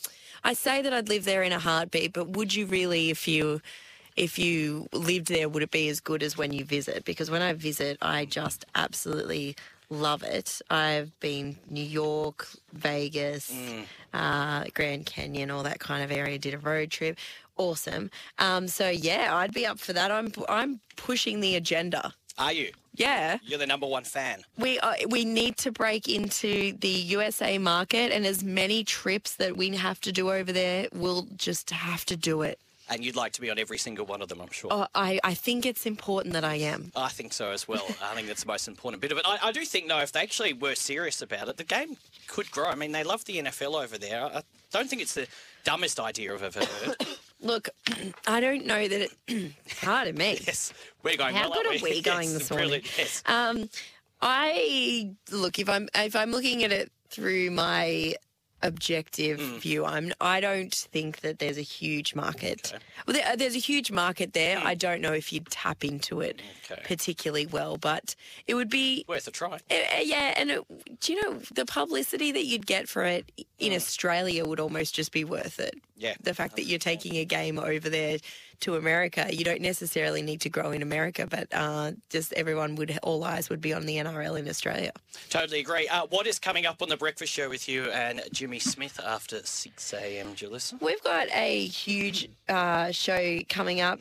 I 0.44 0.52
say 0.52 0.82
that 0.82 0.92
I'd 0.92 1.08
live 1.08 1.24
there 1.24 1.42
in 1.42 1.50
a 1.50 1.58
heartbeat, 1.58 2.12
but 2.12 2.28
would 2.28 2.54
you 2.54 2.64
really 2.66 3.10
if 3.10 3.26
you 3.26 3.60
if 4.14 4.38
you 4.38 4.88
lived 4.92 5.26
there 5.26 5.48
would 5.48 5.62
it 5.62 5.70
be 5.70 5.88
as 5.88 5.98
good 5.98 6.22
as 6.22 6.38
when 6.38 6.52
you 6.52 6.64
visit? 6.64 7.04
Because 7.04 7.28
when 7.28 7.42
I 7.42 7.52
visit, 7.54 7.98
I 8.00 8.24
just 8.24 8.64
absolutely 8.76 9.56
love 9.90 10.22
it. 10.22 10.60
I've 10.70 11.18
been 11.20 11.56
New 11.70 11.84
York, 11.84 12.48
Vegas, 12.72 13.52
uh, 14.12 14.64
Grand 14.74 15.06
Canyon, 15.06 15.50
all 15.50 15.62
that 15.62 15.80
kind 15.80 16.02
of 16.02 16.10
area. 16.10 16.38
Did 16.38 16.54
a 16.54 16.58
road 16.58 16.90
trip. 16.90 17.18
Awesome. 17.56 18.10
Um, 18.38 18.68
so 18.68 18.88
yeah, 18.88 19.34
I'd 19.34 19.54
be 19.54 19.66
up 19.66 19.78
for 19.78 19.92
that. 19.92 20.10
I'm 20.10 20.32
I'm 20.48 20.80
pushing 20.96 21.40
the 21.40 21.56
agenda. 21.56 22.12
Are 22.38 22.52
you? 22.52 22.70
Yeah. 22.94 23.38
You're 23.42 23.58
the 23.58 23.66
number 23.66 23.86
one 23.86 24.04
fan. 24.04 24.42
We 24.58 24.78
uh, 24.80 24.94
we 25.08 25.24
need 25.24 25.56
to 25.58 25.72
break 25.72 26.08
into 26.08 26.72
the 26.80 26.88
USA 26.88 27.58
market, 27.58 28.12
and 28.12 28.26
as 28.26 28.42
many 28.44 28.84
trips 28.84 29.36
that 29.36 29.56
we 29.56 29.70
have 29.70 30.00
to 30.02 30.12
do 30.12 30.30
over 30.30 30.52
there, 30.52 30.88
we'll 30.92 31.26
just 31.36 31.70
have 31.70 32.04
to 32.06 32.16
do 32.16 32.42
it. 32.42 32.58
And 32.88 33.04
you'd 33.04 33.16
like 33.16 33.32
to 33.32 33.40
be 33.40 33.50
on 33.50 33.58
every 33.58 33.78
single 33.78 34.06
one 34.06 34.22
of 34.22 34.28
them, 34.28 34.40
I'm 34.40 34.50
sure. 34.52 34.72
Uh, 34.72 34.86
I 34.94 35.18
I 35.24 35.34
think 35.34 35.66
it's 35.66 35.86
important 35.86 36.34
that 36.34 36.44
I 36.44 36.54
am. 36.56 36.92
I 36.94 37.08
think 37.08 37.32
so 37.32 37.50
as 37.50 37.66
well. 37.66 37.84
I 38.00 38.14
think 38.14 38.28
that's 38.28 38.42
the 38.42 38.48
most 38.48 38.68
important 38.68 39.00
bit 39.02 39.10
of 39.10 39.18
it. 39.18 39.24
I, 39.26 39.38
I 39.42 39.52
do 39.52 39.64
think, 39.64 39.88
though, 39.88 39.98
if 39.98 40.12
they 40.12 40.20
actually 40.20 40.52
were 40.52 40.76
serious 40.76 41.20
about 41.20 41.48
it, 41.48 41.56
the 41.56 41.64
game 41.64 41.96
could 42.28 42.48
grow. 42.52 42.66
I 42.66 42.76
mean, 42.76 42.92
they 42.92 43.02
love 43.02 43.24
the 43.24 43.38
NFL 43.38 43.82
over 43.82 43.98
there. 43.98 44.22
I 44.24 44.42
don't 44.70 44.88
think 44.88 45.02
it's 45.02 45.14
the 45.14 45.26
dumbest 45.64 45.98
idea 45.98 46.32
I've 46.32 46.44
ever 46.44 46.64
heard. 46.64 46.96
Look, 47.40 47.68
I 48.28 48.40
don't 48.40 48.66
know 48.66 48.86
that 48.86 49.10
it. 49.28 49.52
pardon 49.82 50.14
me. 50.16 50.38
yes, 50.46 50.72
we're 51.02 51.16
going 51.16 51.34
How 51.34 51.50
well, 51.50 51.62
good 51.64 51.80
are 51.80 51.82
we 51.84 52.00
going 52.14 52.30
Yes, 52.30 52.38
this 52.38 52.50
morning? 52.50 52.68
brilliant, 52.68 52.98
Yes. 52.98 53.22
Um, 53.26 53.68
I 54.22 55.10
look 55.30 55.58
if 55.58 55.68
I'm 55.68 55.88
if 55.94 56.16
I'm 56.16 56.30
looking 56.30 56.64
at 56.64 56.72
it 56.72 56.90
through 57.10 57.50
my 57.50 58.14
objective 58.66 59.38
Mm. 59.40 59.58
view, 59.60 59.84
I'm 59.84 60.12
I 60.20 60.40
don't 60.40 60.74
think 60.74 61.20
that 61.20 61.38
there's 61.38 61.58
a 61.58 61.62
huge 61.62 62.14
market. 62.14 62.72
Well, 63.06 63.14
there, 63.16 63.36
there's 63.36 63.54
a 63.56 63.60
huge 63.70 63.90
market 63.90 64.32
there. 64.32 64.58
I 64.58 64.74
don't 64.74 65.00
know 65.00 65.12
if 65.12 65.32
you'd 65.32 65.48
tap 65.50 65.84
into 65.84 66.20
it 66.20 66.36
Mm. 66.38 66.72
Okay. 66.72 66.82
particularly 66.84 67.46
well, 67.46 67.76
but 67.76 68.14
it 68.48 68.54
would 68.54 68.68
be 68.68 69.04
Worth 69.08 69.28
a 69.28 69.30
try. 69.30 69.54
Uh, 69.70 69.74
uh, 69.74 70.00
yeah, 70.02 70.34
and 70.36 70.50
it, 70.50 71.00
do 71.00 71.12
you 71.12 71.22
know 71.22 71.38
the 71.54 71.64
publicity 71.64 72.32
that 72.32 72.44
you'd 72.44 72.66
get 72.66 72.88
for 72.88 73.04
it 73.04 73.30
in 73.58 73.72
Australia 73.72 74.44
would 74.44 74.60
almost 74.60 74.94
just 74.94 75.12
be 75.12 75.24
worth 75.24 75.60
it. 75.60 75.74
Mm. 75.76 75.80
Yeah. 75.98 76.14
The 76.22 76.34
fact 76.34 76.56
that 76.56 76.64
you're 76.64 76.78
taking 76.78 77.16
a 77.16 77.24
game 77.24 77.58
over 77.58 77.88
there 77.88 78.18
to 78.60 78.76
America, 78.76 79.26
you 79.30 79.44
don't 79.44 79.60
necessarily 79.60 80.22
need 80.22 80.40
to 80.42 80.48
grow 80.48 80.70
in 80.70 80.82
America, 80.82 81.26
but 81.28 81.48
uh, 81.52 81.92
just 82.10 82.32
everyone 82.34 82.74
would, 82.76 82.98
all 83.02 83.22
eyes 83.24 83.48
would 83.50 83.60
be 83.60 83.72
on 83.72 83.86
the 83.86 83.96
NRL 83.96 84.38
in 84.38 84.48
Australia. 84.48 84.92
Totally 85.30 85.60
agree. 85.60 85.88
Uh, 85.88 86.06
what 86.10 86.26
is 86.26 86.38
coming 86.38 86.66
up 86.66 86.82
on 86.82 86.88
the 86.88 86.96
breakfast 86.96 87.32
show 87.32 87.48
with 87.48 87.68
you 87.68 87.84
and 87.90 88.22
Jimmy 88.32 88.58
Smith 88.58 88.98
after 89.04 89.40
6 89.44 89.94
a.m., 89.94 90.34
Jalissa? 90.34 90.80
We've 90.82 91.02
got 91.02 91.28
a 91.32 91.66
huge 91.66 92.28
uh, 92.48 92.90
show 92.92 93.40
coming 93.48 93.80
up. 93.80 93.98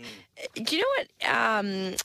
Do 0.56 0.76
you 0.76 0.82
know 0.82 0.88
what? 0.98 1.36
Um, 1.36 1.96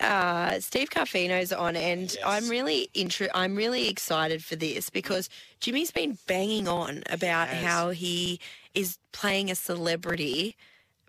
uh, 0.00 0.58
Steve 0.60 0.88
Carfino's 0.88 1.52
on, 1.52 1.76
and 1.76 2.02
Yes. 2.14 2.16
I'm 2.24 2.48
really 2.48 2.88
intro- 2.94 3.28
I'm 3.34 3.54
really 3.54 3.88
excited 3.88 4.42
for 4.42 4.56
this 4.56 4.88
because 4.88 5.28
Jimmy's 5.60 5.90
been 5.90 6.16
banging 6.26 6.68
on 6.68 7.02
about 7.10 7.48
has. 7.48 7.62
how 7.64 7.90
he 7.90 8.40
is 8.72 8.98
playing 9.12 9.50
a 9.50 9.54
celebrity 9.54 10.56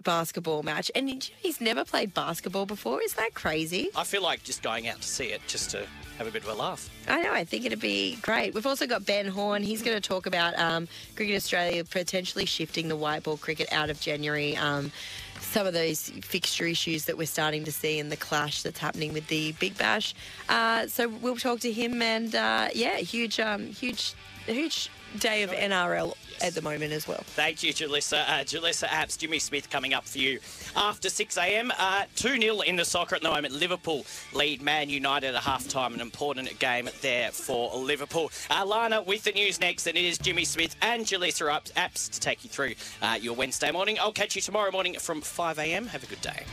basketball 0.04 0.64
match, 0.64 0.92
and 0.96 1.10
he's 1.40 1.62
never 1.62 1.86
played 1.86 2.14
basketball 2.14 2.66
before. 2.66 3.02
Is 3.02 3.14
that 3.16 3.34
crazy? 3.34 3.90
I 3.96 4.04
feel 4.04 4.24
like 4.24 4.44
just 4.44 4.64
going 4.64 4.88
out 4.88 5.02
to 5.02 5.08
see 5.08 5.26
it 5.26 5.42
just 5.48 5.72
to 5.72 5.86
have 6.18 6.28
a 6.28 6.32
bit 6.32 6.44
of 6.44 6.50
a 6.50 6.54
laugh. 6.54 6.90
I 7.08 7.24
know. 7.24 7.34
I 7.34 7.44
think 7.44 7.66
it'd 7.66 7.80
be 7.80 8.18
great. 8.22 8.54
We've 8.54 8.66
also 8.66 8.86
got 8.86 9.06
Ben 9.06 9.28
Horne. 9.28 9.64
He's 9.64 9.82
going 9.82 10.00
to 10.00 10.08
talk 10.08 10.26
about 10.26 10.58
um, 10.60 10.88
Cricket 11.16 11.36
Australia 11.36 11.84
potentially 11.84 12.46
shifting 12.46 12.88
the 12.88 12.96
white 12.96 13.24
ball 13.24 13.38
cricket 13.38 13.72
out 13.72 13.90
of 13.90 14.00
January. 14.00 14.56
Um, 14.58 14.92
some 15.40 15.66
of 15.66 15.74
those 15.74 16.10
fixture 16.22 16.66
issues 16.66 17.06
that 17.06 17.18
we're 17.18 17.26
starting 17.26 17.64
to 17.66 17.72
see 17.72 18.00
in 18.00 18.10
the 18.10 18.18
clash 18.18 18.62
that's 18.62 18.80
happening 18.80 19.12
with 19.14 19.28
the 19.28 19.54
Big 19.54 19.78
Bash. 19.78 20.14
Uh, 20.48 20.88
so 20.88 21.10
we'll 21.10 21.36
talk 21.36 21.60
to 21.62 21.72
him, 21.72 22.02
and 22.02 22.36
uh, 22.36 22.70
yeah, 22.74 22.98
huge, 22.98 23.40
um, 23.40 23.66
huge, 23.68 24.14
huge 24.46 24.90
day 25.20 25.44
of 25.44 25.52
NRL 25.52 26.14
at 26.42 26.54
the 26.54 26.62
moment 26.62 26.92
as 26.92 27.08
well. 27.08 27.22
Thank 27.24 27.64
you, 27.64 27.74
Jalissa. 27.74 28.24
Uh, 28.28 28.44
Apps, 28.88 29.18
Jimmy 29.18 29.40
Smith 29.40 29.70
coming 29.70 29.94
up 29.94 30.06
for 30.06 30.18
you 30.18 30.40
after 30.76 31.10
6 31.10 31.38
a.m. 31.38 31.72
Uh, 31.78 32.06
2 32.16 32.40
0 32.40 32.62
in 32.62 32.76
the 32.76 32.86
soccer 32.86 33.16
at 33.16 33.22
the 33.22 33.30
moment. 33.30 33.54
Liverpool 33.54 34.06
lead 34.34 34.62
Man 34.62 34.90
United 34.90 35.36
at 35.36 35.44
half 35.44 35.68
time. 35.68 35.94
An 35.94 36.02
important 36.02 36.58
game 36.60 36.90
there 37.02 37.32
for 37.32 37.76
Liverpool. 37.76 38.32
Uh, 38.50 38.66
Lana 38.66 39.02
with 39.02 39.24
the 39.24 39.32
news 39.32 39.60
next, 39.60 39.88
and 39.88 39.98
it 39.98 40.04
is 40.04 40.18
Jimmy 40.18 40.46
Smith 40.46 40.76
and 40.82 41.06
Jalissa 41.06 41.52
Apps, 41.52 41.72
Apps 41.74 42.10
to 42.12 42.20
take 42.20 42.44
you 42.44 42.50
through 42.50 42.74
uh, 43.02 43.18
your 43.20 43.36
Wednesday 43.36 43.72
morning. 43.72 43.98
I'll 44.00 44.12
catch 44.12 44.36
you 44.36 44.42
tomorrow 44.42 44.72
morning 44.72 44.96
from 44.96 45.22
5 45.22 45.60
a.m. 45.60 45.88
Have 45.88 46.04
a 46.04 46.08
good 46.08 46.22
day. 46.22 46.44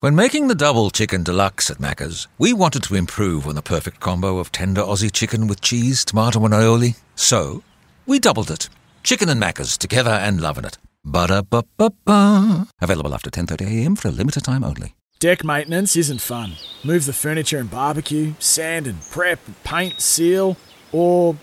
When 0.00 0.14
making 0.14 0.46
the 0.46 0.54
double 0.54 0.90
chicken 0.90 1.24
deluxe 1.24 1.72
at 1.72 1.78
Macca's, 1.78 2.28
we 2.38 2.52
wanted 2.52 2.84
to 2.84 2.94
improve 2.94 3.48
on 3.48 3.56
the 3.56 3.62
perfect 3.62 3.98
combo 3.98 4.38
of 4.38 4.52
tender 4.52 4.80
Aussie 4.80 5.10
chicken 5.10 5.48
with 5.48 5.60
cheese, 5.60 6.04
tomato, 6.04 6.44
and 6.44 6.54
aioli. 6.54 6.96
So, 7.16 7.64
we 8.06 8.20
doubled 8.20 8.48
it. 8.48 8.68
Chicken 9.02 9.28
and 9.28 9.42
Macca's 9.42 9.76
together 9.76 10.12
and 10.12 10.40
loving 10.40 10.64
it. 10.64 10.78
Ba-da-ba-ba-ba. 11.04 12.68
Available 12.80 13.12
after 13.12 13.28
10.30am 13.28 13.98
for 13.98 14.06
a 14.06 14.12
limited 14.12 14.44
time 14.44 14.62
only. 14.62 14.94
Deck 15.18 15.42
maintenance 15.42 15.96
isn't 15.96 16.20
fun. 16.20 16.52
Move 16.84 17.04
the 17.04 17.12
furniture 17.12 17.58
and 17.58 17.68
barbecue, 17.68 18.34
sand 18.38 18.86
and 18.86 19.02
prep, 19.10 19.40
paint, 19.64 20.00
seal, 20.00 20.56
or 20.92 21.36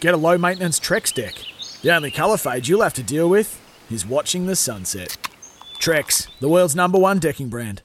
get 0.00 0.12
a 0.12 0.16
low 0.16 0.36
maintenance 0.36 0.80
Trex 0.80 1.14
deck. 1.14 1.36
The 1.82 1.94
only 1.94 2.10
colour 2.10 2.36
fade 2.36 2.66
you'll 2.66 2.82
have 2.82 2.94
to 2.94 3.02
deal 3.04 3.30
with 3.30 3.60
is 3.92 4.04
watching 4.04 4.46
the 4.46 4.56
sunset. 4.56 5.16
Trex, 5.78 6.26
the 6.40 6.48
world's 6.48 6.74
number 6.74 6.98
one 6.98 7.20
decking 7.20 7.48
brand. 7.48 7.82